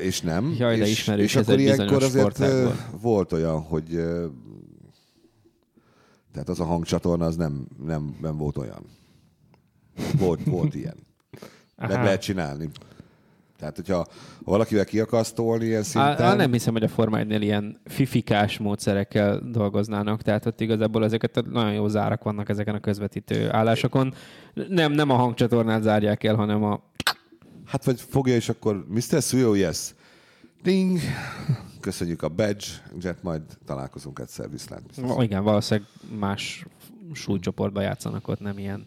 és 0.00 0.20
nem. 0.20 0.54
Jaj, 0.58 0.78
és, 0.78 0.90
ismerős, 0.90 1.24
és 1.24 1.36
akkor 1.36 1.58
ilyenkor 1.58 2.02
azért 2.02 2.42
volt 3.00 3.32
olyan, 3.32 3.60
hogy 3.60 4.00
tehát 6.32 6.48
az 6.48 6.60
a 6.60 6.64
hangcsatorna 6.64 7.24
az 7.24 7.36
nem, 7.36 7.66
nem, 7.84 8.16
nem 8.20 8.36
volt 8.36 8.56
olyan. 8.56 8.84
Volt, 10.18 10.44
volt 10.44 10.74
ilyen. 10.74 10.96
Meg 11.76 11.90
Aha. 11.90 12.02
lehet 12.02 12.20
csinálni. 12.20 12.70
Tehát, 13.58 13.76
hogyha 13.76 13.96
ha 13.96 14.06
valakivel 14.44 14.84
ki 14.84 15.00
akarsz 15.00 15.32
tolni 15.32 15.64
ilyen 15.64 15.82
szinten... 15.82 16.22
Á, 16.22 16.34
nem 16.34 16.52
hiszem, 16.52 16.72
hogy 16.72 16.82
a 16.82 16.88
Forma 16.88 17.18
1 17.18 17.42
ilyen 17.42 17.80
fifikás 17.84 18.58
módszerekkel 18.58 19.40
dolgoznának, 19.50 20.22
tehát 20.22 20.46
ott 20.46 20.60
igazából 20.60 21.04
ezeket 21.04 21.44
nagyon 21.50 21.72
jó 21.72 21.88
zárak 21.88 22.22
vannak 22.22 22.48
ezeken 22.48 22.74
a 22.74 22.80
közvetítő 22.80 23.52
állásokon. 23.52 24.14
Nem, 24.68 24.92
nem 24.92 25.10
a 25.10 25.14
hangcsatornát 25.14 25.82
zárják 25.82 26.24
el, 26.24 26.34
hanem 26.34 26.64
a... 26.64 26.82
Hát 27.64 27.84
vagy 27.84 28.00
fogja, 28.00 28.34
és 28.34 28.48
akkor 28.48 28.86
Mr. 28.88 29.22
Suyo, 29.22 29.54
yes. 29.54 29.94
Ding! 30.62 30.98
Köszönjük 31.80 32.22
a 32.22 32.28
badge, 32.28 32.66
Jet, 33.00 33.22
majd 33.22 33.42
találkozunk 33.64 34.18
egyszer, 34.18 34.50
viszlát. 34.50 34.82
Igen, 35.18 35.42
valószínűleg 35.42 35.88
más 36.18 36.66
súlycsoportban 37.12 37.82
játszanak 37.82 38.28
ott, 38.28 38.40
nem 38.40 38.58
ilyen 38.58 38.86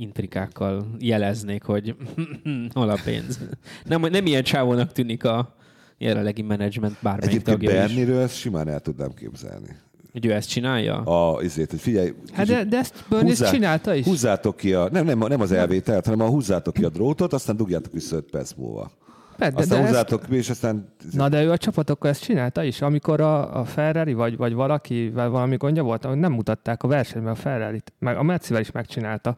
intrikákkal 0.00 0.86
jeleznék, 0.98 1.62
hogy 1.62 1.96
hol 2.74 2.88
a 2.90 2.98
pénz. 3.04 3.40
Nem, 3.84 4.00
nem 4.00 4.26
ilyen 4.26 4.42
csávónak 4.42 4.92
tűnik 4.92 5.24
a 5.24 5.54
jelenlegi 5.98 6.42
menedzsment 6.42 6.96
bármelyik 7.02 7.30
Egyébként 7.34 7.58
tagja. 7.58 7.70
Berniről 7.80 8.20
ezt 8.20 8.36
simán 8.36 8.68
el 8.68 8.80
tudnám 8.80 9.14
képzelni. 9.14 9.76
Hogy 10.12 10.26
ő 10.26 10.32
ezt 10.32 10.48
csinálja? 10.48 10.96
A, 10.96 11.42
izét, 11.42 11.70
hogy 11.70 11.80
figyelj, 11.80 12.14
Hát 12.32 12.46
de, 12.46 12.64
de 12.64 12.76
ezt 12.78 13.04
Bernie 13.08 13.28
Húzzá- 13.28 13.52
csinálta 13.52 13.94
is. 13.94 14.04
húzzátok 14.04 14.56
ki 14.56 14.74
a, 14.74 14.88
nem, 14.92 15.04
nem, 15.04 15.18
nem 15.18 15.40
az 15.40 15.52
elvételt, 15.52 16.04
hanem 16.04 16.26
a 16.26 16.30
húzzátok 16.30 16.74
ki 16.74 16.84
a 16.84 16.88
drótot, 16.88 17.32
aztán 17.32 17.56
dugjátok 17.56 17.92
vissza 17.92 18.16
5 18.16 18.30
perc 18.30 18.52
múlva. 18.56 18.90
De, 19.36 19.50
de, 19.50 19.56
Aztán 19.56 19.68
de 19.68 19.84
ezt, 19.84 19.86
húzzátok 19.86 20.26
ki, 20.28 20.36
és 20.36 20.50
aztán... 20.50 20.92
na 21.12 21.28
de 21.28 21.42
ő 21.42 21.50
a 21.50 21.56
csapatokkal 21.56 22.10
ezt 22.10 22.22
csinálta 22.22 22.62
is, 22.62 22.80
amikor 22.80 23.20
a, 23.20 23.60
a 23.60 23.64
Ferrari 23.64 24.12
vagy, 24.12 24.36
vagy 24.36 24.52
valakivel 24.52 25.28
valami 25.28 25.56
gondja 25.56 25.82
volt, 25.82 26.04
hogy 26.04 26.16
nem 26.16 26.32
mutatták 26.32 26.82
a 26.82 26.88
versenyben 26.88 27.32
a 27.32 27.34
Ferrari-t. 27.34 27.92
Meg 27.98 28.16
a 28.16 28.22
Mercivel 28.22 28.60
is 28.60 28.70
megcsinálta, 28.70 29.36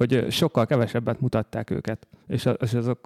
hogy 0.00 0.26
sokkal 0.30 0.66
kevesebbet 0.66 1.20
mutatták 1.20 1.70
őket. 1.70 2.06
És, 2.26 2.46
a, 2.46 2.50
és 2.50 2.74
az 2.74 2.96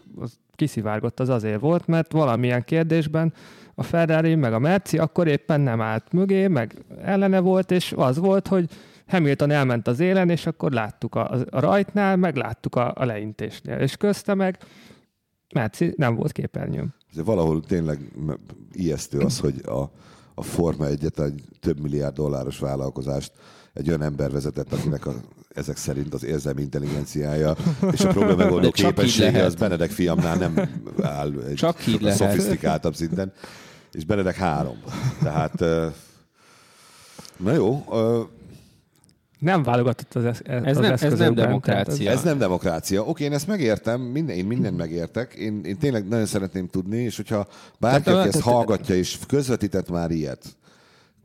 kiszivárgott 0.53 1.21
az 1.21 1.29
azért 1.29 1.61
volt, 1.61 1.87
mert 1.87 2.13
valamilyen 2.13 2.65
kérdésben 2.65 3.33
a 3.75 3.83
Ferrari 3.83 4.35
meg 4.35 4.53
a 4.53 4.59
Merci 4.59 4.99
akkor 4.99 5.27
éppen 5.27 5.61
nem 5.61 5.81
állt 5.81 6.13
mögé, 6.13 6.47
meg 6.47 6.85
ellene 7.03 7.41
volt, 7.41 7.71
és 7.71 7.93
az 7.97 8.19
volt, 8.19 8.49
hogy 8.49 8.71
Hamilton 9.07 9.51
elment 9.51 9.87
az 9.87 10.01
élen, 10.01 10.31
és 10.31 10.47
akkor 10.47 10.73
láttuk 10.73 11.15
a, 11.15 11.31
a 11.51 11.61
rajtnál, 11.61 12.17
meg 12.17 12.37
láttuk 12.37 12.77
a, 12.77 12.93
a 12.97 13.05
leintésnél. 13.05 13.79
És 13.79 13.97
közte 13.97 14.35
meg 14.35 14.59
Merci 15.55 15.95
nem 15.97 16.15
volt 16.15 16.33
képernyőm. 16.33 16.95
De 17.15 17.23
valahol 17.23 17.61
tényleg 17.61 17.99
ijesztő 18.73 19.19
az, 19.19 19.39
hogy 19.39 19.61
a, 19.67 19.91
a 20.35 20.43
Forma 20.43 20.87
egyet 20.87 21.21
egy 21.21 21.43
több 21.61 21.81
milliárd 21.81 22.15
dolláros 22.15 22.59
vállalkozást 22.59 23.33
egy 23.75 23.89
olyan 23.89 24.03
ember 24.03 24.31
vezetett, 24.31 24.73
akinek 24.73 25.07
a, 25.07 25.15
ezek 25.55 25.77
szerint 25.77 26.15
az 26.15 26.25
érzelmi 26.25 26.63
intelligenciája 26.63 27.57
és 27.93 28.01
a 28.01 28.09
probléma 28.09 28.37
megoldó 28.37 28.71
képessége 28.71 29.45
az 29.45 29.55
Benedek 29.55 29.91
fiamnál 29.91 30.37
nem 30.37 30.69
áll 31.03 31.33
egy 31.49 31.55
Csak 31.55 31.87
így 31.87 32.01
lehet. 32.01 32.19
szofisztikáltabb 32.19 32.95
szinten. 32.95 33.33
És 33.93 34.05
Benedek 34.05 34.35
három. 34.37 34.77
Tehát, 35.23 35.65
na 37.37 37.53
jó, 37.53 37.85
Nem 39.39 39.63
válogatott 39.63 40.15
az, 40.15 40.25
esz- 40.25 40.43
Ez 40.49 40.77
az 40.77 40.83
nem- 40.83 40.93
ez 41.13 41.19
nem 41.19 41.35
demokrácia. 41.35 42.11
Ez 42.11 42.23
nem 42.23 42.39
demokrácia. 42.39 43.03
Oké, 43.05 43.25
én 43.25 43.33
ezt 43.33 43.47
megértem, 43.47 44.01
minden, 44.01 44.37
én 44.37 44.45
mindent 44.45 44.77
megértek. 44.77 45.35
Én, 45.35 45.61
én 45.65 45.79
tényleg 45.79 46.09
nagyon 46.09 46.27
szeretném 46.27 46.69
tudni, 46.69 46.97
és 46.97 47.17
hogyha 47.17 47.47
bárki, 47.79 48.11
aki 48.11 48.29
ezt 48.29 48.41
hallgatja, 48.41 48.95
és 48.95 49.19
közvetített 49.27 49.91
már 49.91 50.11
ilyet, 50.11 50.45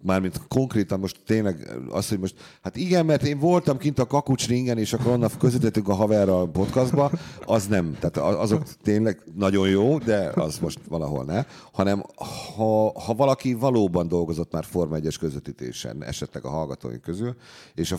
mármint 0.01 0.41
konkrétan 0.47 0.99
most 0.99 1.19
tényleg 1.25 1.77
az, 1.89 2.09
hogy 2.09 2.19
most, 2.19 2.35
hát 2.62 2.75
igen, 2.75 3.05
mert 3.05 3.23
én 3.23 3.39
voltam 3.39 3.77
kint 3.77 3.99
a 3.99 4.07
kakucsringen, 4.07 4.77
és 4.77 4.93
akkor 4.93 5.12
onnan 5.12 5.29
közvetettük 5.39 5.88
a 5.88 5.93
haverra 5.93 6.41
a 6.41 6.47
podcastba, 6.47 7.12
az 7.45 7.67
nem, 7.67 7.97
tehát 7.99 8.17
azok 8.17 8.63
tényleg 8.83 9.21
nagyon 9.35 9.69
jó, 9.69 9.97
de 9.97 10.31
az 10.35 10.59
most 10.59 10.79
valahol 10.88 11.23
ne, 11.23 11.43
hanem 11.71 12.03
ha, 12.55 12.99
ha 12.99 13.13
valaki 13.13 13.53
valóban 13.53 14.07
dolgozott 14.07 14.51
már 14.51 14.63
Forma 14.63 14.97
1-es 14.99 15.15
közvetítésen, 15.19 16.03
esetleg 16.03 16.45
a 16.45 16.49
hallgatóink 16.49 17.01
közül, 17.01 17.35
és 17.75 17.91
a, 17.91 17.97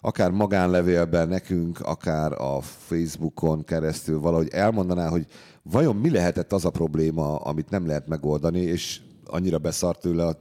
akár 0.00 0.30
magánlevélben 0.30 1.28
nekünk, 1.28 1.80
akár 1.80 2.32
a 2.32 2.60
Facebookon 2.60 3.64
keresztül 3.64 4.20
valahogy 4.20 4.48
elmondaná, 4.48 5.08
hogy 5.08 5.26
vajon 5.62 5.96
mi 5.96 6.10
lehetett 6.10 6.52
az 6.52 6.64
a 6.64 6.70
probléma, 6.70 7.36
amit 7.36 7.70
nem 7.70 7.86
lehet 7.86 8.08
megoldani, 8.08 8.60
és 8.60 9.00
annyira 9.26 9.58
beszart 9.58 10.00
tőle 10.00 10.26
a 10.26 10.36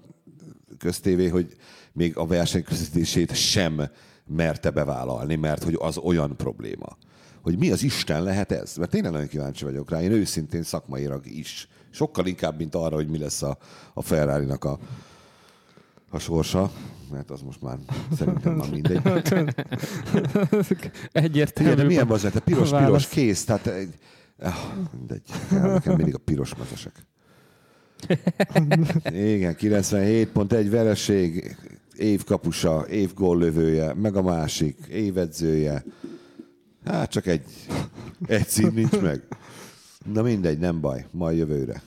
köztévé, 0.84 1.28
hogy 1.28 1.56
még 1.93 2.17
a 2.17 2.26
versenyközvetítését 2.26 3.36
sem 3.36 3.89
merte 4.26 4.69
bevállalni, 4.69 5.36
mert 5.36 5.63
hogy 5.63 5.78
az 5.80 5.98
olyan 5.98 6.38
probléma. 6.38 6.98
Hogy 7.41 7.58
mi 7.58 7.72
az 7.72 7.84
Isten 7.84 8.24
lehet 8.24 8.52
ez? 8.52 8.76
Mert 8.76 8.91
tényleg 8.91 9.12
nagyon 9.12 9.28
kíváncsi 9.28 9.63
vagyok 9.63 9.89
rá, 9.89 10.02
én 10.02 10.12
őszintén 10.12 10.63
szakmailag 10.63 11.26
is. 11.26 11.67
Sokkal 11.89 12.26
inkább, 12.26 12.58
mint 12.58 12.76
arra, 12.76 12.96
hogy 12.96 13.08
mi 13.08 13.17
lesz 13.17 13.41
a, 13.41 13.58
a 13.93 14.02
ferrari 14.02 14.50
a, 14.50 14.80
a 16.10 16.19
sorsa, 16.19 16.72
mert 17.12 17.32
az 17.32 17.41
most 17.41 17.62
már 17.62 17.78
szerintem 18.17 18.54
már 18.54 18.69
mindegy. 18.69 19.02
Egyértelmű. 21.12 21.72
Igen, 21.72 21.82
de 21.82 21.84
milyen 21.84 22.10
az, 22.10 22.22
te 22.22 22.39
piros, 22.39 22.69
piros, 22.69 23.08
kész, 23.08 23.46
tehát 23.46 23.67
egy, 23.67 23.98
ah, 24.39 24.56
mindegy. 24.98 25.22
Nekem 25.52 25.96
mindig 25.96 26.15
a 26.15 26.17
piros 26.17 26.56
mazasek. 26.56 27.06
Igen, 29.12 29.56
97.1 29.60 30.68
vereség, 30.70 31.56
év 31.98 32.24
kapusa, 32.24 32.86
év 32.89 33.13
góllövője, 33.13 33.94
meg 33.94 34.16
a 34.16 34.22
másik, 34.22 34.78
évedzője. 34.89 35.84
Hát 36.86 37.10
csak 37.10 37.26
egy, 37.26 37.46
egy 38.26 38.48
cím 38.48 38.74
nincs 38.74 39.00
meg. 39.02 39.28
Na 40.13 40.22
mindegy, 40.22 40.58
nem 40.58 40.82
baj, 40.82 41.06
majd 41.12 41.38
jövőre. 41.38 41.82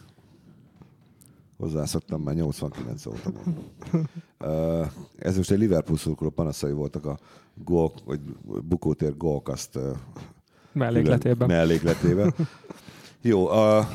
Hozzászoktam 1.59 2.23
már 2.23 2.35
89 2.35 3.07
óta. 3.07 3.33
Uh, 4.41 4.87
ez 5.19 5.37
most 5.37 5.51
egy 5.51 5.59
Liverpool 5.59 5.99
szurkoló 5.99 6.31
panaszai 6.31 6.73
voltak 6.73 7.07
a 7.07 7.19
gól, 7.65 7.93
vagy 8.05 8.21
bukótér 8.45 9.17
gólkaszt 9.17 9.77
uh, 9.77 9.83
mellékletében. 10.73 11.49
mellékletében. 11.49 12.35
Jó, 13.21 13.49
uh, 13.49 13.87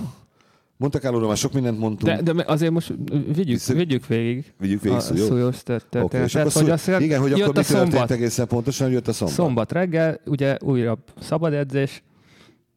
Monte 0.82 1.00
carlo 1.00 1.28
már 1.28 1.38
sok 1.38 1.54
mindent 1.54 1.80
mondtunk. 1.80 2.22
De, 2.22 2.34
de 2.34 2.44
azért 2.48 2.72
most 2.72 2.94
vigyük, 3.10 3.46
Vissza, 3.46 3.74
vigyük 3.74 4.08
végig. 4.08 4.54
Vigyük 4.58 4.82
végig, 4.82 4.98
a, 4.98 5.14
jó? 5.16 5.48
A 5.48 5.52
történetet. 5.64 6.04
Okay, 6.04 6.20
hogy 6.64 6.70
azért 6.70 7.02
igen, 7.02 7.22
hogy 7.22 7.42
akkor 7.42 7.56
mi 7.56 7.64
történt 7.64 8.12
egészen 8.12 8.48
pontosan, 8.48 8.90
jött 8.90 9.08
a 9.08 9.14
szombat. 9.14 9.36
Szombat 9.36 9.72
reggel, 9.72 10.20
ugye 10.26 10.58
újabb 10.62 11.00
szabad 11.20 11.54
edzés, 11.54 12.04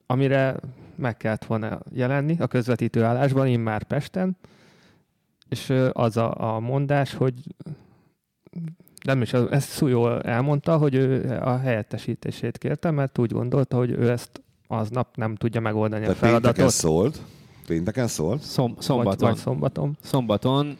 amire 0.07 0.57
meg 0.95 1.17
kellett 1.17 1.45
volna 1.45 1.81
jelenni 1.93 2.37
a 2.39 2.47
közvetítő 2.47 3.03
állásban, 3.03 3.47
én 3.47 3.61
már 3.61 3.83
Pesten, 3.83 4.37
és 5.49 5.73
az 5.93 6.17
a, 6.17 6.55
a 6.55 6.61
mondás, 6.61 7.15
hogy 7.15 7.35
nem 9.05 9.23
is, 9.23 9.33
ezt 9.33 9.69
Szújó 9.69 10.19
elmondta, 10.19 10.77
hogy 10.77 10.95
ő 10.95 11.39
a 11.43 11.57
helyettesítését 11.57 12.59
kérte, 12.59 12.91
mert 12.91 13.19
úgy 13.19 13.33
gondolta, 13.33 13.77
hogy 13.77 13.91
ő 13.91 14.11
ezt 14.11 14.43
aznap 14.67 15.17
nem 15.17 15.35
tudja 15.35 15.61
megoldani 15.61 16.03
Tehát 16.03 16.17
a 16.17 16.27
feladatot. 16.27 16.71
szólt, 16.71 17.21
Pénteken 17.67 18.07
szól? 18.07 18.39
Szom, 18.39 18.75
szombaton. 18.79 19.19
Vagy, 19.19 19.29
vagy 19.29 19.37
szombaton. 19.37 19.97
Szombaton 20.03 20.79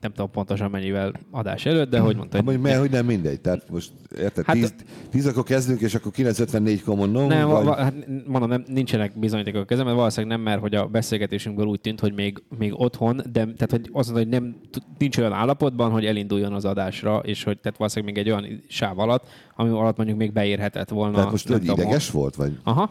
nem 0.00 0.10
tudom 0.10 0.30
pontosan 0.30 0.70
mennyivel 0.70 1.12
adás 1.30 1.66
előtt, 1.66 1.90
de 1.90 1.98
hogy 1.98 2.16
mondta, 2.16 2.36
hogy... 2.36 2.46
Hogy, 2.46 2.60
mert, 2.60 2.78
hogy 2.78 2.90
nem 2.90 3.06
mindegy. 3.06 3.40
Tehát 3.40 3.70
most 3.70 3.92
érted, 4.18 4.44
hát, 4.44 4.56
10, 4.56 4.74
10 5.10 5.26
akkor 5.26 5.42
kezdünk, 5.42 5.80
és 5.80 5.94
akkor 5.94 6.12
9.54-kor 6.16 6.96
mondom. 6.96 7.26
Nem, 7.26 7.48
vagy... 7.48 7.66
hát 7.66 7.94
mondom, 8.26 8.48
nem, 8.48 8.64
nincsenek 8.66 9.18
bizonyítékok 9.18 9.60
a 9.60 9.64
kezemben, 9.64 9.94
valószínűleg 9.94 10.36
nem, 10.36 10.44
mert 10.44 10.60
hogy 10.60 10.74
a 10.74 10.86
beszélgetésünkből 10.86 11.66
úgy 11.66 11.80
tűnt, 11.80 12.00
hogy 12.00 12.14
még, 12.14 12.42
még 12.58 12.80
otthon, 12.80 13.16
de 13.16 13.30
tehát, 13.32 13.70
hogy 13.70 13.90
azt 13.92 14.12
mondta, 14.12 14.12
hogy 14.12 14.28
nem, 14.28 14.56
nincs 14.98 15.18
olyan 15.18 15.32
állapotban, 15.32 15.90
hogy 15.90 16.06
elinduljon 16.06 16.52
az 16.52 16.64
adásra, 16.64 17.18
és 17.18 17.44
hogy 17.44 17.58
tehát 17.58 17.78
valószínűleg 17.78 18.14
még 18.14 18.24
egy 18.24 18.30
olyan 18.32 18.62
sáv 18.68 18.98
alatt, 18.98 19.26
ami 19.56 19.70
alatt 19.70 19.96
mondjuk 19.96 20.18
még 20.18 20.32
beérhetett 20.32 20.88
volna. 20.88 21.14
Tehát 21.14 21.30
most 21.30 21.48
hogy 21.48 21.64
ideges 21.64 22.10
volt, 22.10 22.34
vagy? 22.34 22.58
Aha. 22.62 22.90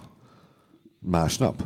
Másnap? 0.99 1.63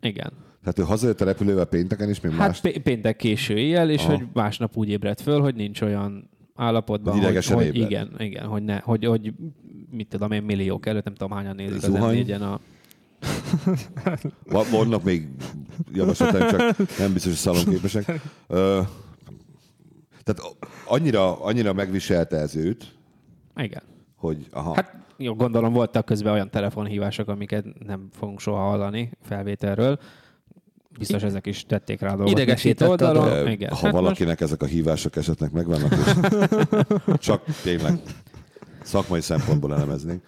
Igen. 0.00 0.32
Tehát 0.66 0.78
ő 0.78 0.92
hazajött 0.92 1.20
a 1.20 1.24
repülővel 1.24 1.64
pénteken 1.64 2.10
is, 2.10 2.20
még 2.20 2.32
hát 2.32 2.46
más... 2.48 2.60
Hát 2.60 2.78
péntek 2.78 3.16
késő 3.16 3.58
éjjel, 3.58 3.90
és 3.90 4.02
Aha. 4.02 4.16
hogy 4.16 4.26
másnap 4.32 4.76
úgy 4.76 4.88
ébredt 4.88 5.20
föl, 5.20 5.40
hogy 5.40 5.54
nincs 5.54 5.80
olyan 5.80 6.30
állapotban, 6.54 7.20
hogy, 7.20 7.46
hogy, 7.46 7.46
hogy 7.46 7.76
igen, 7.76 8.14
igen, 8.18 8.46
hogy, 8.46 8.62
ne, 8.62 8.78
hogy, 8.78 9.04
hogy 9.04 9.32
mit 9.90 10.08
tudom 10.08 10.32
én, 10.32 10.42
milliók 10.42 10.86
előtt, 10.86 11.04
nem 11.04 11.14
tudom 11.14 11.36
hányan 11.36 11.54
nézik 11.54 11.82
az 11.82 11.88
m 11.88 12.42
a 12.42 12.60
Vannak 14.70 15.02
még 15.02 15.28
javaslataim, 15.92 16.48
csak 16.48 16.76
nem 16.98 17.12
biztos, 17.12 17.24
hogy 17.24 17.54
szalonképesek. 17.54 18.04
tehát 20.24 20.40
annyira, 20.86 21.42
annyira 21.42 21.72
megviselte 21.72 22.36
ez 22.36 22.56
őt, 22.56 22.94
igen. 23.56 23.82
hogy 24.16 24.46
aha. 24.50 24.74
Hát 24.74 24.96
jó, 25.16 25.34
gondolom 25.34 25.72
voltak 25.72 26.04
közben 26.04 26.32
olyan 26.32 26.50
telefonhívások, 26.50 27.28
amiket 27.28 27.64
nem 27.86 28.08
fogunk 28.12 28.40
soha 28.40 28.68
hallani 28.68 29.10
felvételről, 29.22 29.98
Biztos 30.98 31.22
ezek 31.22 31.46
is 31.46 31.64
tették 31.66 32.00
rá 32.00 32.12
a 32.12 32.16
dolgot. 32.16 32.38
Idegesített 32.38 32.88
oldalon. 32.88 33.48
Igen. 33.48 33.70
Ha 33.70 33.76
hát 33.76 33.92
valakinek 33.92 34.40
most... 34.40 34.52
ezek 34.52 34.62
a 34.62 34.66
hívások 34.66 35.16
esetleg 35.16 35.52
megvannak, 35.52 35.94
csak 37.18 37.44
tényleg 37.62 38.00
szakmai 38.82 39.20
szempontból 39.20 39.74
elemeznénk. 39.74 40.22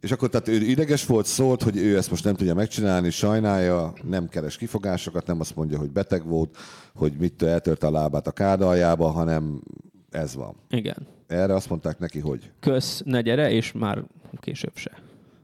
És 0.00 0.12
akkor 0.12 0.28
tehát 0.28 0.48
ő 0.48 0.54
ideges 0.54 1.06
volt, 1.06 1.26
szólt, 1.26 1.62
hogy 1.62 1.76
ő 1.76 1.96
ezt 1.96 2.10
most 2.10 2.24
nem 2.24 2.34
tudja 2.34 2.54
megcsinálni, 2.54 3.10
sajnálja, 3.10 3.92
nem 4.02 4.28
keres 4.28 4.56
kifogásokat, 4.56 5.26
nem 5.26 5.40
azt 5.40 5.56
mondja, 5.56 5.78
hogy 5.78 5.90
beteg 5.90 6.26
volt, 6.26 6.56
hogy 6.94 7.12
mit 7.18 7.42
eltörte 7.42 7.86
a 7.86 7.90
lábát 7.90 8.26
a 8.26 8.32
kádaljába, 8.32 9.10
hanem 9.10 9.62
ez 10.10 10.34
van. 10.34 10.54
Igen. 10.68 11.06
Erre 11.26 11.54
azt 11.54 11.68
mondták 11.68 11.98
neki, 11.98 12.18
hogy... 12.18 12.50
Kösz, 12.60 13.02
ne 13.04 13.20
gyere, 13.20 13.50
és 13.50 13.72
már 13.72 14.04
később 14.40 14.76
se 14.76 14.90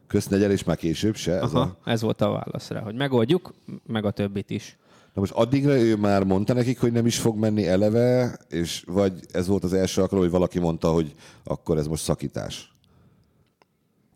köznegyel, 0.08 0.50
és 0.50 0.64
már 0.64 0.76
később 0.76 1.16
se. 1.16 1.32
Ez, 1.32 1.52
Aha, 1.52 1.76
a... 1.84 1.90
ez 1.90 2.02
volt 2.02 2.20
a 2.20 2.30
válasz 2.30 2.70
rá, 2.70 2.80
hogy 2.80 2.94
megoldjuk, 2.94 3.54
meg 3.86 4.04
a 4.04 4.10
többit 4.10 4.50
is. 4.50 4.76
Na 5.14 5.20
most 5.20 5.32
addigra 5.32 5.78
ő 5.78 5.96
már 5.96 6.24
mondta 6.24 6.52
nekik, 6.52 6.80
hogy 6.80 6.92
nem 6.92 7.06
is 7.06 7.18
fog 7.18 7.38
menni 7.38 7.66
eleve, 7.66 8.38
és 8.48 8.84
vagy 8.86 9.20
ez 9.32 9.46
volt 9.46 9.64
az 9.64 9.72
első 9.72 10.00
alkalom, 10.00 10.24
hogy 10.24 10.32
valaki 10.32 10.58
mondta, 10.58 10.92
hogy 10.92 11.14
akkor 11.44 11.78
ez 11.78 11.86
most 11.86 12.02
szakítás. 12.02 12.72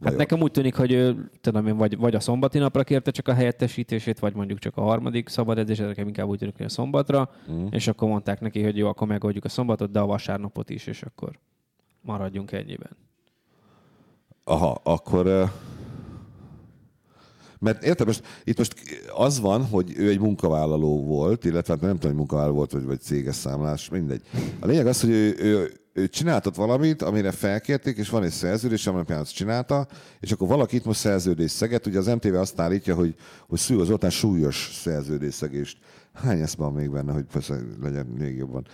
Hát 0.04 0.16
nekem 0.16 0.40
úgy 0.40 0.50
tűnik, 0.50 0.74
hogy 0.74 0.92
ő, 0.92 1.30
tudom 1.40 1.66
én, 1.66 1.76
vagy, 1.76 1.96
vagy 1.96 2.14
a 2.14 2.20
szombati 2.20 2.58
napra 2.58 2.84
kérte 2.84 3.10
csak 3.10 3.28
a 3.28 3.34
helyettesítését, 3.34 4.18
vagy 4.18 4.34
mondjuk 4.34 4.58
csak 4.58 4.76
a 4.76 4.82
harmadik 4.82 5.28
szabad 5.28 5.58
edzés, 5.58 5.78
nekem 5.78 6.06
inkább 6.06 6.26
úgy 6.26 6.38
tűnik, 6.38 6.56
hogy 6.56 6.66
a 6.66 6.68
szombatra, 6.68 7.30
mm. 7.52 7.66
és 7.70 7.88
akkor 7.88 8.08
mondták 8.08 8.40
neki, 8.40 8.62
hogy 8.62 8.76
jó, 8.76 8.88
akkor 8.88 9.06
megoldjuk 9.06 9.44
a 9.44 9.48
szombatot, 9.48 9.90
de 9.90 10.00
a 10.00 10.06
vasárnapot 10.06 10.70
is, 10.70 10.86
és 10.86 11.02
akkor 11.02 11.38
maradjunk 12.00 12.52
ennyiben. 12.52 12.96
Aha, 14.44 14.80
akkor 14.82 15.50
mert 17.62 17.82
érted, 17.84 18.06
most, 18.06 18.22
itt 18.44 18.58
most 18.58 18.74
az 19.14 19.40
van, 19.40 19.64
hogy 19.64 19.92
ő 19.96 20.08
egy 20.08 20.20
munkavállaló 20.20 21.04
volt, 21.04 21.44
illetve 21.44 21.72
hát 21.72 21.82
nem 21.82 21.92
tudom, 21.92 22.08
hogy 22.08 22.18
munkavállaló 22.18 22.54
volt, 22.54 22.72
vagy, 22.72 22.84
vagy 22.84 23.00
céges 23.00 23.34
számlás, 23.34 23.88
mindegy. 23.88 24.22
A 24.60 24.66
lényeg 24.66 24.86
az, 24.86 25.00
hogy 25.00 25.10
ő, 25.10 25.36
ő, 25.38 25.72
ő 25.92 26.08
csináltat 26.08 26.56
valamit, 26.56 27.02
amire 27.02 27.30
felkérték, 27.30 27.96
és 27.96 28.08
van 28.08 28.22
egy 28.22 28.30
szerződés, 28.30 28.86
amely 28.86 29.04
azt 29.08 29.34
csinálta, 29.34 29.86
és 30.20 30.32
akkor 30.32 30.48
valaki 30.48 30.76
itt 30.76 30.84
most 30.84 31.00
szerződés 31.00 31.50
szeget. 31.50 31.86
Ugye 31.86 31.98
az 31.98 32.06
MTV 32.06 32.34
azt 32.34 32.60
állítja, 32.60 32.94
hogy, 32.94 33.14
hogy 33.48 33.58
Szűr 33.58 33.84
Zoltán 33.84 34.10
súlyos 34.10 34.82
szegést. 35.30 35.78
Hány 36.12 36.40
ezt 36.40 36.56
van 36.56 36.72
még 36.72 36.90
benne, 36.90 37.12
hogy 37.12 37.26
legyen 37.82 38.06
még 38.06 38.36
jobban? 38.36 38.66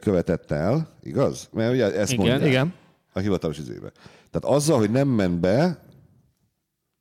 Követett 0.00 0.50
el, 0.50 0.88
igaz? 1.02 1.48
Mert 1.52 1.72
ugye 1.72 1.94
ezt 1.94 2.12
igen, 2.12 2.26
mondja 2.26 2.48
igen. 2.48 2.74
a 3.12 3.18
hivatalos 3.18 3.58
izébe. 3.58 3.92
Tehát 4.30 4.56
azzal, 4.56 4.78
hogy 4.78 4.90
nem 4.90 5.08
ment 5.08 5.40
be, 5.40 5.78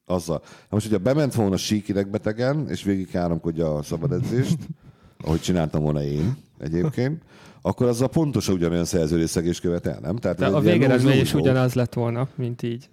azzal. 0.06 0.42
Na 0.44 0.68
most, 0.70 0.88
hogyha 0.88 1.04
bement 1.04 1.34
volna 1.34 1.58
síkiregbetegen, 1.58 2.70
és 2.70 2.84
végig 2.84 3.10
háromkodja 3.10 3.76
a 3.76 3.84
szabad 3.84 4.12
edzést, 4.12 4.58
ahogy 5.26 5.42
csináltam 5.42 5.82
volna 5.82 6.04
én 6.04 6.38
egyébként, 6.60 7.24
akkor 7.62 7.88
azzal 7.88 8.10
pontosan 8.10 8.56
ugyanolyan 8.56 8.86
szerződésszegés 8.86 9.60
követel, 9.60 10.00
nem? 10.02 10.16
Tehát 10.16 10.38
De 10.38 10.46
a 10.46 10.60
végeredmény 10.60 11.20
is 11.20 11.34
ugyanaz 11.34 11.74
lett 11.74 11.94
volna, 11.94 12.28
mint 12.36 12.62
így. 12.64 12.90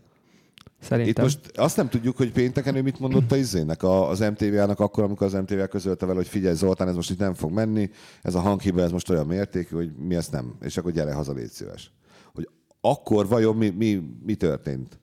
Szerintem. 0.80 1.24
Itt 1.24 1.30
most 1.30 1.58
azt 1.58 1.76
nem 1.76 1.88
tudjuk, 1.88 2.16
hogy 2.16 2.32
pénteken 2.32 2.74
ő 2.74 2.82
mit 2.82 3.00
mondott 3.00 3.32
a 3.32 3.36
izének, 3.36 3.82
az 3.82 4.18
MTV-nak 4.18 4.80
akkor, 4.80 5.04
amikor 5.04 5.26
az 5.26 5.32
MTV 5.32 5.60
közölte 5.70 6.06
vele, 6.06 6.18
hogy 6.18 6.28
figyelj 6.28 6.54
Zoltán, 6.54 6.88
ez 6.88 6.94
most 6.94 7.10
itt 7.10 7.18
nem 7.18 7.34
fog 7.34 7.52
menni, 7.52 7.90
ez 8.22 8.34
a 8.34 8.40
hanghiba, 8.40 8.80
ez 8.80 8.90
most 8.90 9.10
olyan 9.10 9.26
mértékű, 9.26 9.76
hogy 9.76 9.92
mi 9.96 10.14
ezt 10.14 10.32
nem, 10.32 10.54
és 10.60 10.76
akkor 10.76 10.92
gyere 10.92 11.12
haza, 11.12 11.32
légy 11.32 11.50
szíves. 11.50 11.92
Hogy 12.34 12.48
akkor 12.80 13.28
vajon 13.28 13.56
mi, 13.56 13.68
mi, 13.68 14.02
mi 14.24 14.34
történt? 14.34 14.98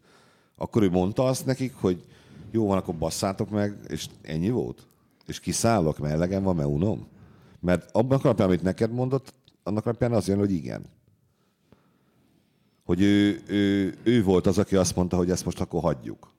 Akkor 0.55 0.83
ő 0.83 0.89
mondta 0.89 1.25
azt 1.25 1.45
nekik, 1.45 1.73
hogy 1.75 2.03
jó 2.51 2.67
van, 2.67 2.77
akkor 2.77 2.95
basszátok 2.95 3.49
meg, 3.49 3.77
és 3.87 4.07
ennyi 4.21 4.49
volt? 4.49 4.87
És 5.25 5.39
kiszállok, 5.39 5.97
mert 5.97 6.13
elegem 6.13 6.43
van, 6.43 6.55
mert 6.55 6.69
unom? 6.69 7.07
Mert 7.59 7.89
abban 7.91 8.17
a 8.17 8.21
alapján, 8.23 8.47
amit 8.47 8.61
neked 8.61 8.91
mondott, 8.91 9.33
annak 9.63 9.85
alapján 9.85 10.13
az 10.13 10.27
jön, 10.27 10.37
hogy 10.37 10.51
igen. 10.51 10.85
Hogy 12.83 13.01
ő, 13.01 13.41
ő, 13.47 13.93
ő 14.03 14.23
volt 14.23 14.47
az, 14.47 14.57
aki 14.57 14.75
azt 14.75 14.95
mondta, 14.95 15.17
hogy 15.17 15.29
ezt 15.29 15.45
most 15.45 15.59
akkor 15.59 15.81
hagyjuk. 15.81 16.33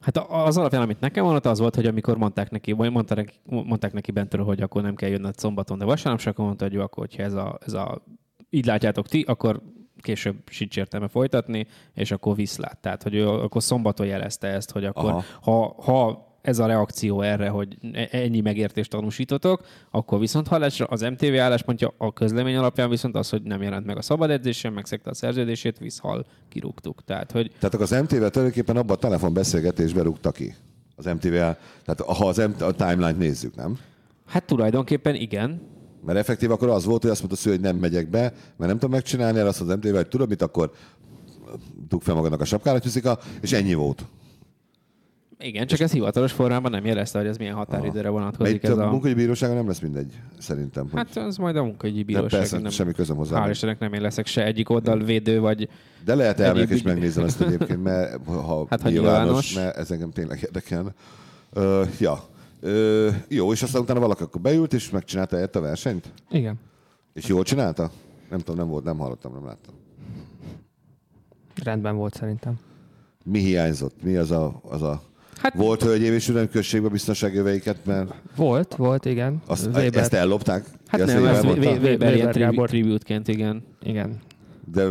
Hát 0.00 0.16
az 0.16 0.56
alapján, 0.56 0.82
amit 0.82 1.00
nekem 1.00 1.24
mondott, 1.24 1.46
az 1.46 1.58
volt, 1.58 1.74
hogy 1.74 1.86
amikor 1.86 2.16
mondták 2.16 2.50
neki, 2.50 2.72
vagy 2.72 2.90
mondták 2.90 3.16
neki, 3.16 3.34
mondták 3.44 3.92
neki 3.92 4.10
bentről, 4.10 4.44
hogy 4.44 4.60
akkor 4.60 4.82
nem 4.82 4.94
kell 4.94 5.10
jönnöd 5.10 5.38
szombaton, 5.38 5.78
de 5.78 5.84
vasárnap, 5.84 6.20
és 6.20 6.26
akkor 6.26 6.44
mondta, 6.44 6.64
hogy 6.64 6.72
jó, 6.72 6.80
akkor, 6.80 7.06
hogyha 7.06 7.22
ez 7.22 7.34
a, 7.34 7.58
ez 7.66 7.72
a, 7.72 8.04
így 8.50 8.66
látjátok 8.66 9.08
ti, 9.08 9.22
akkor 9.22 9.62
később 10.00 10.36
sincs 10.50 10.76
értelme 10.76 11.08
folytatni, 11.08 11.66
és 11.94 12.10
akkor 12.10 12.34
viszlát. 12.34 12.78
Tehát, 12.78 13.02
hogy 13.02 13.14
ő 13.14 13.28
akkor 13.28 13.62
szombaton 13.62 14.06
jelezte 14.06 14.48
ezt, 14.48 14.70
hogy 14.70 14.84
akkor, 14.84 15.10
Aha. 15.10 15.24
ha, 15.42 15.74
ha 15.82 16.28
ez 16.42 16.58
a 16.58 16.66
reakció 16.66 17.20
erre, 17.20 17.48
hogy 17.48 17.76
e- 17.92 18.08
ennyi 18.10 18.40
megértést 18.40 18.90
tanúsítotok, 18.90 19.66
akkor 19.90 20.18
viszont 20.18 20.48
hallásra 20.48 20.86
az 20.86 21.00
MTV 21.00 21.34
álláspontja 21.34 21.94
a 21.98 22.12
közlemény 22.12 22.56
alapján 22.56 22.90
viszont 22.90 23.16
az, 23.16 23.30
hogy 23.30 23.42
nem 23.42 23.62
jelent 23.62 23.86
meg 23.86 23.96
a 23.96 24.02
szabad 24.02 24.30
edzésen, 24.30 24.72
megszegte 24.72 25.10
a 25.10 25.14
szerződését, 25.14 25.78
visszhal, 25.78 26.26
kirúgtuk. 26.48 27.04
Tehát, 27.04 27.32
hogy 27.32 27.48
Tehát 27.58 27.74
akkor 27.74 27.92
az 27.92 28.00
MTV-vel 28.02 28.30
tulajdonképpen 28.30 28.76
abban 28.76 28.96
a 28.96 28.98
telefonbeszélgetésbe 28.98 30.02
rúgta 30.02 30.30
ki. 30.30 30.54
Az 30.96 31.04
MTV-vel, 31.04 31.58
tehát 31.84 32.16
ha 32.16 32.26
az 32.26 32.36
MT, 32.36 32.62
a 32.62 32.72
timeline-t 32.72 33.18
nézzük, 33.18 33.54
nem? 33.54 33.78
hát 34.30 34.44
tulajdonképpen 34.44 35.14
igen, 35.14 35.60
Mert 36.06 36.18
effektív 36.18 36.50
akkor 36.50 36.68
az 36.68 36.84
volt, 36.84 37.02
hogy 37.02 37.10
azt 37.10 37.20
mondta 37.20 37.38
a 37.38 37.42
szülő, 37.42 37.54
hogy 37.54 37.64
nem 37.64 37.76
megyek 37.76 38.08
be, 38.10 38.20
mert 38.20 38.56
nem 38.56 38.78
tudom 38.78 38.90
megcsinálni, 38.90 39.38
el 39.38 39.46
azt 39.46 39.60
az 39.60 39.68
MTV, 39.68 39.94
hogy 39.94 40.08
tudod 40.08 40.28
mit, 40.28 40.42
akkor 40.42 40.70
dug 41.88 42.02
fel 42.02 42.14
magadnak 42.14 42.40
a 42.40 42.44
sapkára, 42.44 42.78
Tyuszika, 42.78 43.18
és 43.40 43.52
ennyi 43.52 43.74
volt. 43.74 44.04
Igen, 45.42 45.66
csak 45.66 45.80
ez 45.80 45.92
hivatalos 45.92 46.32
formában 46.32 46.70
nem 46.70 46.84
jelezte, 46.84 47.18
hogy 47.18 47.26
ez 47.26 47.36
milyen 47.36 47.54
határidőre 47.54 48.02
Mert 48.02 48.14
vonatkozik 48.14 48.54
itt 48.54 48.64
ez 48.64 48.78
a 48.78 48.92
a... 48.92 48.98
bíróságon 48.98 49.56
nem 49.56 49.66
lesz 49.66 49.80
mindegy, 49.80 50.12
szerintem. 50.38 50.88
Hogy... 50.90 50.92
Hát 50.94 51.16
az 51.16 51.36
majd 51.36 51.56
a 51.56 51.62
munkahogyi 51.62 51.98
de 51.98 52.04
bíróság. 52.04 52.30
persze, 52.40 52.58
nem... 52.58 52.70
semmi 52.70 52.92
közöm 52.92 53.16
hozzá. 53.16 53.46
Hál' 53.46 53.50
Istennek 53.50 53.78
nem 53.78 53.92
én 53.92 54.00
leszek 54.00 54.26
se 54.26 54.44
egyik 54.44 54.70
oldalvédő, 54.70 55.40
vagy 55.40 55.68
De 56.04 56.14
lehet 56.14 56.40
elmegyek 56.40 56.70
és 56.70 56.82
megnézem 56.82 57.24
ezt 57.24 57.40
egyébként, 57.40 57.82
mert 57.82 58.24
ha 58.26 58.66
hát, 58.70 58.80
ha 58.80 58.88
nyilvános, 58.88 59.24
nyilvános. 59.24 59.54
mert 59.54 59.76
ez 59.76 59.90
engem 59.90 60.10
tényleg 60.10 60.40
érdekel. 60.42 60.94
Uh, 61.54 61.86
ja. 61.98 62.28
Uh, 62.62 63.14
jó, 63.28 63.52
és 63.52 63.62
aztán 63.62 63.82
utána 63.82 64.00
valaki 64.00 64.22
akkor 64.22 64.40
beült, 64.40 64.72
és 64.72 64.90
megcsinálta 64.90 65.36
ezt 65.38 65.56
a 65.56 65.60
versenyt? 65.60 66.12
Igen. 66.30 66.54
És 67.12 67.26
jól 67.26 67.42
csinálta? 67.42 67.90
Nem 68.30 68.38
tudom, 68.38 68.56
nem 68.56 68.68
volt, 68.68 68.84
nem 68.84 68.98
hallottam, 68.98 69.32
nem 69.32 69.44
láttam. 69.44 69.74
Rendben 71.64 71.96
volt 71.96 72.14
szerintem. 72.14 72.58
Mi 73.24 73.38
hiányzott? 73.38 74.02
Mi 74.02 74.16
az 74.16 74.30
a... 74.30 74.60
Az 74.68 74.82
a... 74.82 75.02
Hát- 75.36 75.54
Volt 75.54 75.82
hölgyév 75.82 76.12
és 76.12 76.28
uram 76.28 76.48
községben 76.48 76.90
biztonságjöveiket, 76.90 77.84
mert 77.84 78.14
Volt, 78.36 78.74
volt, 78.76 79.04
igen. 79.04 79.42
azt, 79.46 79.66
Weber- 79.66 79.96
ezt 79.96 80.12
ellopták? 80.12 80.64
hát 80.86 81.00
Ezt 81.00 81.14
nem, 81.14 81.26
ez? 81.26 81.44
Weber 81.44 81.80
Weber 81.82 82.14
ilyen 82.16 82.54
tribute-ként, 82.66 83.28
igen. 83.28 83.62
Igen. 83.82 84.18
De 84.72 84.88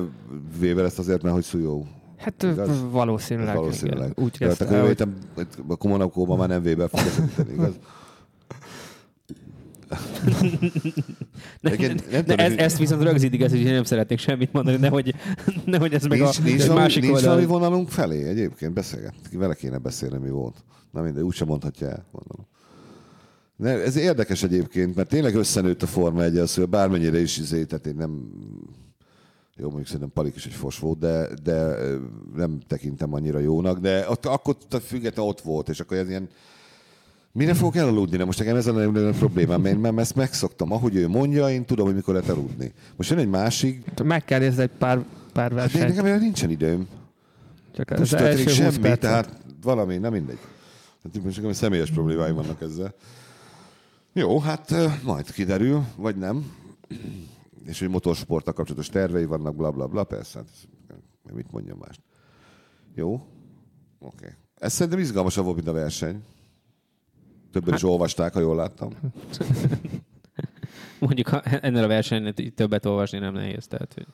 Weber 0.62 0.86
ezt 0.86 1.00
azért, 1.00 1.22
mert 1.22 1.34
hogy 1.36 1.44
szújó. 1.44 1.88
Hát 2.20 2.44
Igaz? 2.44 2.70
valószínűleg. 2.92 3.56
Valószínűleg. 3.56 4.12
igen. 4.12 4.24
Úgy 4.26 4.38
De 4.38 4.48
hát 4.48 4.62
akkor 4.62 4.76
el, 4.76 4.86
hogy 4.86 5.48
a 5.68 5.76
Komonakóban 5.76 6.38
már 6.38 6.48
nem 6.48 6.62
Weber 6.64 6.90
fog 6.90 7.26
igaz? 7.54 7.74
Ne, 11.62 11.72
ne, 11.76 11.88
nem 12.12 12.24
ne, 12.26 12.36
ez, 12.36 12.54
ezt 12.54 12.78
viszont 12.78 13.04
rögzítik, 13.04 13.42
ezt, 13.42 13.52
hogy 13.54 13.62
én 13.62 13.74
nem 13.74 13.84
szeretnék 13.84 14.20
semmit 14.20 14.54
mondani, 14.54 14.78
nehogy, 14.78 15.16
nehogy 15.66 15.94
ez 15.94 16.04
meg 16.04 16.20
Nincs, 16.20 16.38
a 16.38 16.42
nincs, 16.44 16.68
másik 16.68 17.04
nincs 17.04 17.22
valami 17.22 17.46
vonalunk 17.46 17.90
felé 17.90 18.24
egyébként? 18.28 18.74
Beszélget. 18.74 19.14
Vele 19.32 19.54
kéne 19.54 19.78
beszélni, 19.78 20.18
mi 20.18 20.30
volt. 20.30 20.56
Na 20.92 21.02
mindegy, 21.02 21.24
úgysem 21.24 21.48
mondhatja 21.48 21.88
el, 21.88 22.06
gondolom. 22.12 22.48
Ne, 23.56 23.84
ez 23.84 23.96
érdekes 23.96 24.44
egyébként, 24.44 24.96
mert 24.96 25.10
tényleg 25.10 25.36
összenőtt 25.36 25.84
a 25.84 25.88
Forma 25.88 26.24
1 26.24 26.38
az, 26.38 26.56
hogy 26.56 26.70
bármennyire 26.70 27.20
is 27.20 27.38
izé, 27.38 27.64
tehát 27.64 27.86
én 27.86 27.96
nem... 27.96 28.30
Jó, 29.60 29.66
mondjuk 29.66 29.86
szerintem 29.86 30.12
Palik 30.14 30.36
is 30.36 30.46
egy 30.46 30.54
fos 30.54 30.80
volt, 30.80 31.00
de, 31.00 31.28
de 31.44 31.76
nem 32.36 32.60
tekintem 32.68 33.14
annyira 33.14 33.40
jónak, 33.40 33.80
de 33.80 34.10
ott, 34.10 34.26
akkor 34.26 34.56
függetlenül 34.82 35.32
ott 35.32 35.42
volt, 35.42 35.70
és 35.70 35.80
akkor 35.80 35.98
ez 35.98 36.10
ilyen 36.10 36.30
Mire 37.32 37.54
fogok 37.54 37.76
elaludni? 37.76 38.18
De 38.18 38.26
most 38.26 38.40
nekem 38.40 38.56
ez 38.56 38.68
a 38.68 38.74
legnagyobb 38.74 39.16
problémám, 39.16 39.62
mert 39.62 39.76
én 39.76 39.82
már 39.82 39.98
ezt 39.98 40.16
megszoktam. 40.16 40.72
Ahogy 40.72 40.96
ő 40.96 41.08
mondja, 41.08 41.50
én 41.50 41.66
tudom, 41.66 41.86
hogy 41.86 41.96
mikor 41.96 42.14
lehet 42.14 42.30
aludni. 42.30 42.74
Most 42.96 43.10
jön 43.10 43.20
egy 43.20 43.30
másik, 43.30 43.84
meg 44.04 44.26
kell 44.26 44.40
nézni 44.40 44.62
egy 44.62 44.70
pár, 44.78 45.06
pár 45.34 45.52
hát 45.52 45.54
versenyt. 45.54 45.88
nekem 45.88 46.06
erre 46.06 46.18
nincsen 46.18 46.50
időm. 46.50 46.88
Csak 47.76 47.90
Nem 47.90 48.02
az 48.02 48.10
történik 48.10 48.48
első 48.48 48.64
20 48.64 48.74
semmi, 48.74 48.98
tehát 48.98 49.38
valami, 49.62 49.98
nem 49.98 50.12
mindegy. 50.12 50.40
Hát 51.04 51.24
most 51.24 51.36
nekem 51.36 51.54
személyes 51.54 51.92
problémáim 51.92 52.36
vannak 52.36 52.62
ezzel. 52.62 52.94
Jó, 54.14 54.40
hát 54.40 54.74
majd 55.04 55.32
kiderül, 55.32 55.84
vagy 55.96 56.16
nem. 56.16 56.52
És 57.64 57.80
hogy 57.80 57.90
motorsporttal 57.90 58.54
kapcsolatos 58.54 58.90
tervei 58.90 59.26
vannak, 59.26 59.56
bla 59.56 59.72
bla 59.72 59.88
bla, 59.88 60.04
persze. 60.04 60.40
Hát, 60.40 60.48
mit 61.34 61.52
mondjam 61.52 61.78
mást. 61.78 62.02
Jó, 62.94 63.14
oké. 63.14 63.26
Okay. 64.00 64.30
Ez 64.56 64.74
szerintem 64.74 65.02
izgalmasabb 65.02 65.44
volt, 65.44 65.56
mint 65.56 65.68
a 65.68 65.74
verseny. 65.74 66.24
Többen 67.52 67.74
is 67.74 67.84
olvasták, 67.84 68.34
ha 68.34 68.40
jól 68.40 68.56
láttam. 68.56 68.90
Mondjuk 71.00 71.28
ha 71.28 71.42
ennél 71.42 71.84
a 71.84 71.88
versenynél 71.88 72.34
többet 72.34 72.86
olvasni 72.86 73.20
nem 73.20 73.34
nehéz. 73.34 73.68
Tehát, 73.68 73.94
hogy... 73.94 74.08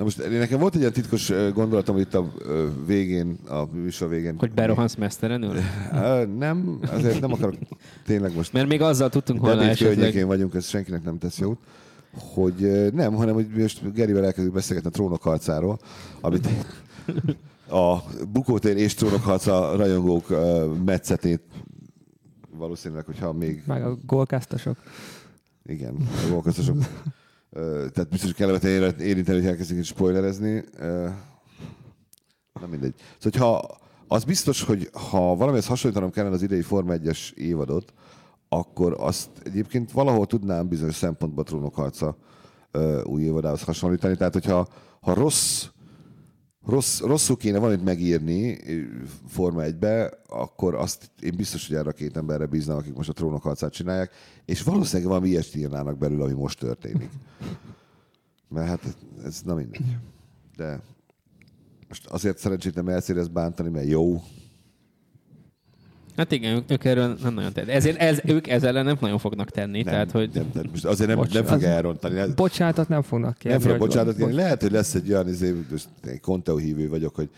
Na 0.00 0.06
most 0.06 0.18
én- 0.18 0.38
nekem 0.38 0.58
volt 0.58 0.74
egy 0.74 0.80
ilyen 0.80 0.92
titkos 0.92 1.32
gondolatom 1.54 1.98
itt 1.98 2.14
a 2.14 2.32
végén, 2.86 3.38
a 3.48 3.64
műsor 3.72 4.08
végén. 4.08 4.34
hogy 4.38 4.52
berohansz 4.52 4.94
mesztelenül? 4.94 5.54
Nem, 6.38 6.78
azért 6.90 7.20
nem 7.20 7.32
akarok 7.32 7.54
tényleg 8.04 8.34
most 8.34 8.52
Mert 8.52 8.68
még 8.68 8.80
azzal 8.82 9.08
tudtunk 9.08 9.40
volna 9.40 9.62
esetleg... 9.62 10.26
vagyunk, 10.26 10.54
ez 10.54 10.66
senkinek 10.66 11.02
nem 11.02 11.18
tesz 11.18 11.38
jót. 11.38 11.58
Hogy 12.12 12.90
nem, 12.92 13.14
hanem 13.14 13.34
hogy 13.34 13.46
most 13.48 13.92
Gerivel 13.92 14.24
elkezdünk 14.24 14.54
beszélgetni 14.54 14.90
a 14.90 14.92
trónok 14.92 15.22
harcáról, 15.22 15.78
amit 16.20 16.48
a 17.70 17.96
Bukótér 18.32 18.76
és 18.76 18.94
trónok 18.94 19.22
harca 19.22 19.76
rajongók 19.76 20.26
metszetét 20.84 21.40
valószínűleg, 22.56 23.04
hogyha 23.04 23.32
még 23.32 23.62
Meg 23.66 23.84
a 23.84 23.96
gólkáztasok. 24.06 24.76
igen, 25.66 25.94
a 26.26 26.28
golkasztosok. 26.30 26.76
Tehát 27.52 28.08
biztos, 28.08 28.22
hogy 28.22 28.34
kellemetlen 28.34 29.00
érinteni, 29.00 29.38
hogy 29.38 29.46
elkezdünk 29.46 29.84
spoilerezni. 29.84 30.64
Na 32.60 32.66
mindegy. 32.70 32.94
Szóval, 33.18 33.48
ha 33.48 33.78
az 34.08 34.24
biztos, 34.24 34.62
hogy 34.62 34.90
ha 35.10 35.36
valamihez 35.36 35.66
hasonlítanom 35.66 36.10
kellene 36.10 36.34
az 36.34 36.42
idei 36.42 36.62
Forma 36.62 36.94
1-es 36.96 37.32
évadot, 37.32 37.92
akkor 38.48 38.96
azt 38.98 39.28
egyébként 39.44 39.92
valahol 39.92 40.26
tudnám 40.26 40.68
bizonyos 40.68 40.94
szempontból 40.94 41.44
trónokharca 41.44 42.16
új 43.02 43.22
évadához 43.22 43.62
hasonlítani. 43.62 44.16
Tehát, 44.16 44.32
hogyha 44.32 44.68
ha 45.00 45.14
rossz, 45.14 45.66
rossz, 46.70 47.00
rosszul 47.00 47.36
kéne 47.36 47.58
valamit 47.58 47.84
megírni 47.84 48.58
Forma 49.28 49.62
1-be, 49.64 50.18
akkor 50.26 50.74
azt 50.74 51.10
én 51.20 51.36
biztos, 51.36 51.66
hogy 51.66 51.76
erre 51.76 51.88
a 51.88 51.92
két 51.92 52.16
emberre 52.16 52.46
bíznám, 52.46 52.76
akik 52.76 52.94
most 52.94 53.08
a 53.08 53.12
trónokharcát 53.12 53.72
csinálják, 53.72 54.12
és 54.44 54.62
valószínűleg 54.62 55.08
valami 55.08 55.28
ilyesmit 55.28 55.62
írnának 55.62 55.98
belül, 55.98 56.22
ami 56.22 56.32
most 56.32 56.58
történik. 56.58 57.10
Mert 58.48 58.68
hát 58.68 58.96
ez 59.24 59.42
na 59.44 59.54
mindegy. 59.54 59.96
De 60.56 60.80
most 61.88 62.06
azért 62.06 62.38
szerencsétlen 62.38 62.84
Mercedes 62.84 63.28
bántani, 63.28 63.68
mert 63.68 63.88
jó. 63.88 64.22
Hát 66.20 66.32
igen, 66.32 66.54
ők, 66.54 66.70
ők 66.70 66.84
erről 66.84 67.16
nem 67.22 67.34
nagyon 67.34 67.52
tehet. 67.52 67.68
Ezért 67.68 67.96
ez, 67.96 68.20
ők 68.24 68.48
ezzel 68.48 68.68
ellen 68.68 68.84
nem 68.84 68.96
nagyon 69.00 69.18
fognak 69.18 69.50
tenni. 69.50 69.82
Nem, 69.82 69.92
tehát, 69.92 70.10
hogy 70.10 70.30
nem, 70.32 70.50
nem, 70.54 70.64
most 70.70 70.84
azért 70.84 71.08
nem, 71.08 71.18
Bocs, 71.18 71.32
nem 71.32 71.44
fog 71.44 71.56
az- 71.56 71.62
elrontani. 71.62 72.18
Ez- 72.18 72.34
Bocsánatot 72.34 72.88
nem 72.88 73.02
fognak 73.02 73.38
kérni. 73.38 73.58
Nem 73.58 73.68
hogy- 73.70 73.78
bocsánatot 73.78 74.16
kérni. 74.16 74.32
Lehet, 74.32 74.60
hogy 74.62 74.70
lesz 74.70 74.94
egy 74.94 75.12
olyan, 75.12 75.28
izé, 75.28 75.64
most 75.70 75.88
Conteo 76.20 76.56
hívő 76.56 76.88
vagyok, 76.88 77.14
hogy 77.14 77.28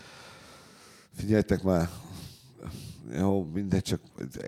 figyeljetek 1.15 1.63
már, 1.63 1.89
jó, 3.17 3.49
mindegy, 3.53 3.81
csak 3.81 3.99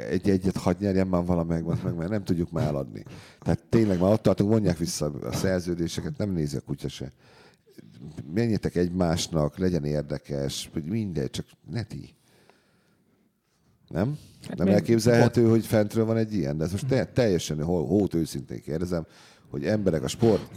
egy-egyet 0.09 0.57
hadd 0.57 0.75
nyerjen 0.79 1.07
már 1.07 1.25
valamelyik, 1.25 1.65
meg, 1.83 1.95
mert 1.95 2.09
nem 2.09 2.23
tudjuk 2.23 2.51
már 2.51 2.67
eladni. 2.67 3.03
Tehát 3.41 3.59
tényleg 3.69 3.99
már 3.99 4.11
ott 4.11 4.21
tartunk, 4.21 4.49
vonják 4.49 4.77
vissza 4.77 5.11
a 5.23 5.33
szerződéseket, 5.33 6.17
nem 6.17 6.31
nézi 6.31 6.57
a 6.57 6.61
kutya 6.61 6.87
se. 6.87 7.11
Menjetek 8.33 8.75
egymásnak, 8.75 9.57
legyen 9.57 9.83
érdekes, 9.85 10.69
hogy 10.73 10.83
mindegy, 10.83 11.29
csak 11.29 11.45
ne 11.71 11.83
ti. 11.83 12.13
Nem? 13.89 14.17
Hát 14.47 14.57
nem 14.57 14.67
elképzelhető, 14.67 15.49
hogy 15.49 15.65
fentről 15.65 16.05
van 16.05 16.17
egy 16.17 16.33
ilyen, 16.33 16.57
de 16.57 16.63
ez 16.63 16.71
most 16.71 16.87
te, 16.87 17.05
teljesen 17.05 17.63
hó- 17.63 17.85
hót 17.85 18.13
őszintén 18.13 18.61
kérdezem, 18.61 19.05
hogy 19.49 19.65
emberek 19.65 20.03
a 20.03 20.07
sport 20.07 20.49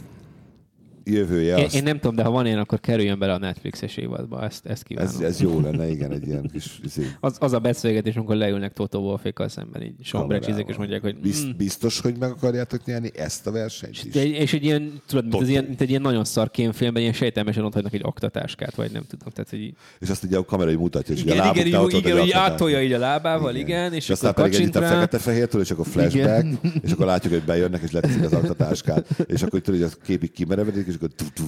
jövője 1.11 1.57
Én, 1.57 1.65
azt, 1.65 1.75
én, 1.75 1.83
nem 1.83 1.99
tudom, 1.99 2.15
de 2.15 2.23
ha 2.23 2.29
van 2.29 2.45
ilyen, 2.45 2.59
akkor 2.59 2.79
kerüljön 2.79 3.19
bele 3.19 3.33
a 3.33 3.37
Netflixes 3.37 3.97
évadba. 3.97 4.43
Ezt, 4.43 4.65
ezt 4.65 4.83
kívánom. 4.83 5.13
ez, 5.15 5.19
ez 5.19 5.41
jó 5.41 5.59
lenne, 5.59 5.89
igen, 5.89 6.11
egy 6.11 6.27
ilyen 6.27 6.49
kis 6.53 6.79
izé, 6.83 7.05
Az, 7.19 7.37
az 7.39 7.53
a 7.53 7.59
beszélgetés, 7.59 8.15
amikor 8.15 8.35
leülnek 8.35 8.73
Toto 8.73 8.99
Wolfékkal 8.99 9.47
szemben, 9.47 9.81
így 9.81 9.93
sombrecsizik, 10.01 10.67
és 10.67 10.75
mondják, 10.75 11.01
hogy 11.01 11.15
mm, 11.15 11.49
biztos, 11.57 11.99
hogy 11.99 12.17
meg 12.19 12.31
akarjátok 12.31 12.85
nyerni 12.85 13.11
ezt 13.15 13.47
a 13.47 13.51
versenyt 13.51 14.03
is? 14.05 14.11
De 14.11 14.19
egy, 14.19 14.29
és 14.29 14.53
egy 14.53 14.63
ilyen, 14.63 15.01
tudod, 15.07 15.23
mint, 15.23 15.35
az 15.35 15.39
Totó. 15.39 15.51
ilyen, 15.51 15.63
mint 15.63 15.81
egy 15.81 15.89
ilyen 15.89 16.01
nagyon 16.01 16.25
szar 16.25 16.51
kémfilmben, 16.51 17.01
ilyen 17.01 17.13
sejtelmesen 17.13 17.63
ott 17.63 17.73
hagynak 17.73 17.93
egy 17.93 18.03
aktatáskát, 18.03 18.75
vagy 18.75 18.91
nem 18.91 19.03
tudom. 19.07 19.29
Tehát, 19.33 19.49
hogy 19.49 19.73
És 19.99 20.09
azt 20.09 20.23
ugye 20.23 20.37
a 20.37 20.45
kamera 20.45 20.71
így 20.71 20.77
mutatja, 20.77 21.15
és 21.15 21.21
ugye 21.21 21.31
a 21.31 21.35
igen, 21.35 21.67
igen, 21.67 21.87
igen, 21.87 21.99
igen, 21.99 22.17
egy 22.17 22.31
átolja 22.31 22.81
így 22.81 22.93
a 22.93 22.99
lábával, 22.99 23.55
igen, 23.55 23.67
igen 23.67 23.93
és, 23.93 24.03
és 24.03 24.09
aztán 24.09 24.33
pedig 24.33 24.53
együtt 24.53 24.73
kacsint 24.73 24.91
a 24.91 24.93
fekete-fehértől, 24.93 25.61
és 25.61 25.71
akkor 25.71 25.85
flashback, 25.85 26.47
és 26.81 26.91
akkor 26.91 27.05
látjuk, 27.05 27.33
hogy 27.33 27.43
bejönnek, 27.43 27.81
és 27.81 27.91
leteszik 27.91 28.23
az 28.23 28.33
aktatáskát, 28.33 29.07
és 29.25 29.41
akkor 29.41 29.59
tudod, 29.59 29.81
hogy 29.81 29.89
a 29.93 30.05
képig 30.05 30.31
kimerevedik, 30.31 30.87
és 30.87 30.95
akkor... 31.03 31.15
tu-tu. 31.15 31.45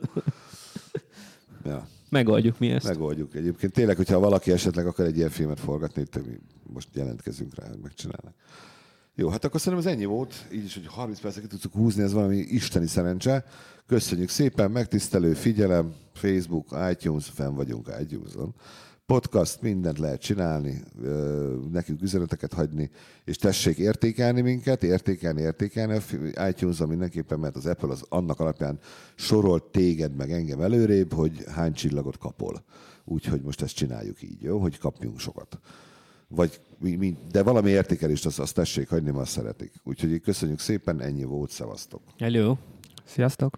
Ja, 1.64 1.88
Megoldjuk 2.08 2.58
mi 2.58 2.70
ezt. 2.70 2.86
megoldjuk. 2.86 3.34
Egyébként 3.34 3.72
tényleg, 3.72 3.96
hogyha 3.96 4.18
valaki 4.18 4.52
esetleg 4.52 4.86
akar 4.86 5.06
egy 5.06 5.16
ilyen 5.16 5.30
filmet 5.30 5.60
forgatni, 5.60 6.02
itt 6.02 6.26
mi 6.26 6.38
most 6.72 6.88
jelentkezünk 6.92 7.54
rá, 7.54 7.68
hogy 7.68 7.78
megcsinálnak. 7.82 8.34
Jó, 9.14 9.28
hát 9.28 9.44
akkor 9.44 9.60
szerintem 9.60 9.88
ez 9.88 9.94
ennyi 9.96 10.04
volt. 10.04 10.34
Így 10.52 10.64
is, 10.64 10.74
hogy 10.74 10.86
30 10.86 11.20
percet 11.20 11.48
tudtuk 11.48 11.72
húzni, 11.72 12.02
ez 12.02 12.12
valami 12.12 12.36
isteni 12.36 12.86
szerencse. 12.86 13.44
Köszönjük 13.86 14.28
szépen, 14.28 14.70
megtisztelő 14.70 15.32
figyelem, 15.34 15.94
Facebook, 16.12 16.76
iTunes, 16.90 17.26
fenn 17.34 17.54
vagyunk 17.54 17.90
iTunes-on. 18.00 18.54
Podcast, 19.06 19.60
mindent 19.60 19.98
lehet 19.98 20.20
csinálni, 20.20 20.82
nekünk 21.70 22.02
üzeneteket 22.02 22.52
hagyni, 22.52 22.90
és 23.24 23.36
tessék 23.36 23.78
értékelni 23.78 24.40
minket, 24.40 24.82
értékelni, 24.82 25.40
értékelni 25.40 25.98
a 26.34 26.46
iTunes-on 26.48 26.88
mindenképpen, 26.88 27.38
mert 27.38 27.56
az 27.56 27.66
Apple 27.66 27.88
az 27.88 28.04
annak 28.08 28.40
alapján 28.40 28.78
sorolt 29.14 29.64
téged 29.64 30.16
meg 30.16 30.30
engem 30.30 30.60
előrébb, 30.60 31.12
hogy 31.12 31.44
hány 31.48 31.72
csillagot 31.72 32.18
kapol. 32.18 32.64
Úgyhogy 33.04 33.42
most 33.42 33.62
ezt 33.62 33.74
csináljuk 33.74 34.22
így, 34.22 34.42
jó? 34.42 34.58
Hogy 34.58 34.78
kapjunk 34.78 35.18
sokat 35.18 35.58
vagy 36.28 36.60
de 37.30 37.42
valami 37.42 37.70
értékelést 37.70 38.26
azt, 38.26 38.38
azt 38.38 38.54
tessék 38.54 38.88
hagyni, 38.88 39.10
mert 39.10 39.22
azt 39.22 39.32
szeretik. 39.32 39.72
Úgyhogy 39.84 40.20
köszönjük 40.20 40.58
szépen, 40.58 41.00
ennyi 41.00 41.24
volt, 41.24 41.50
szevasztok. 41.50 42.02
Hello. 42.18 42.56
Sziasztok! 43.04 43.56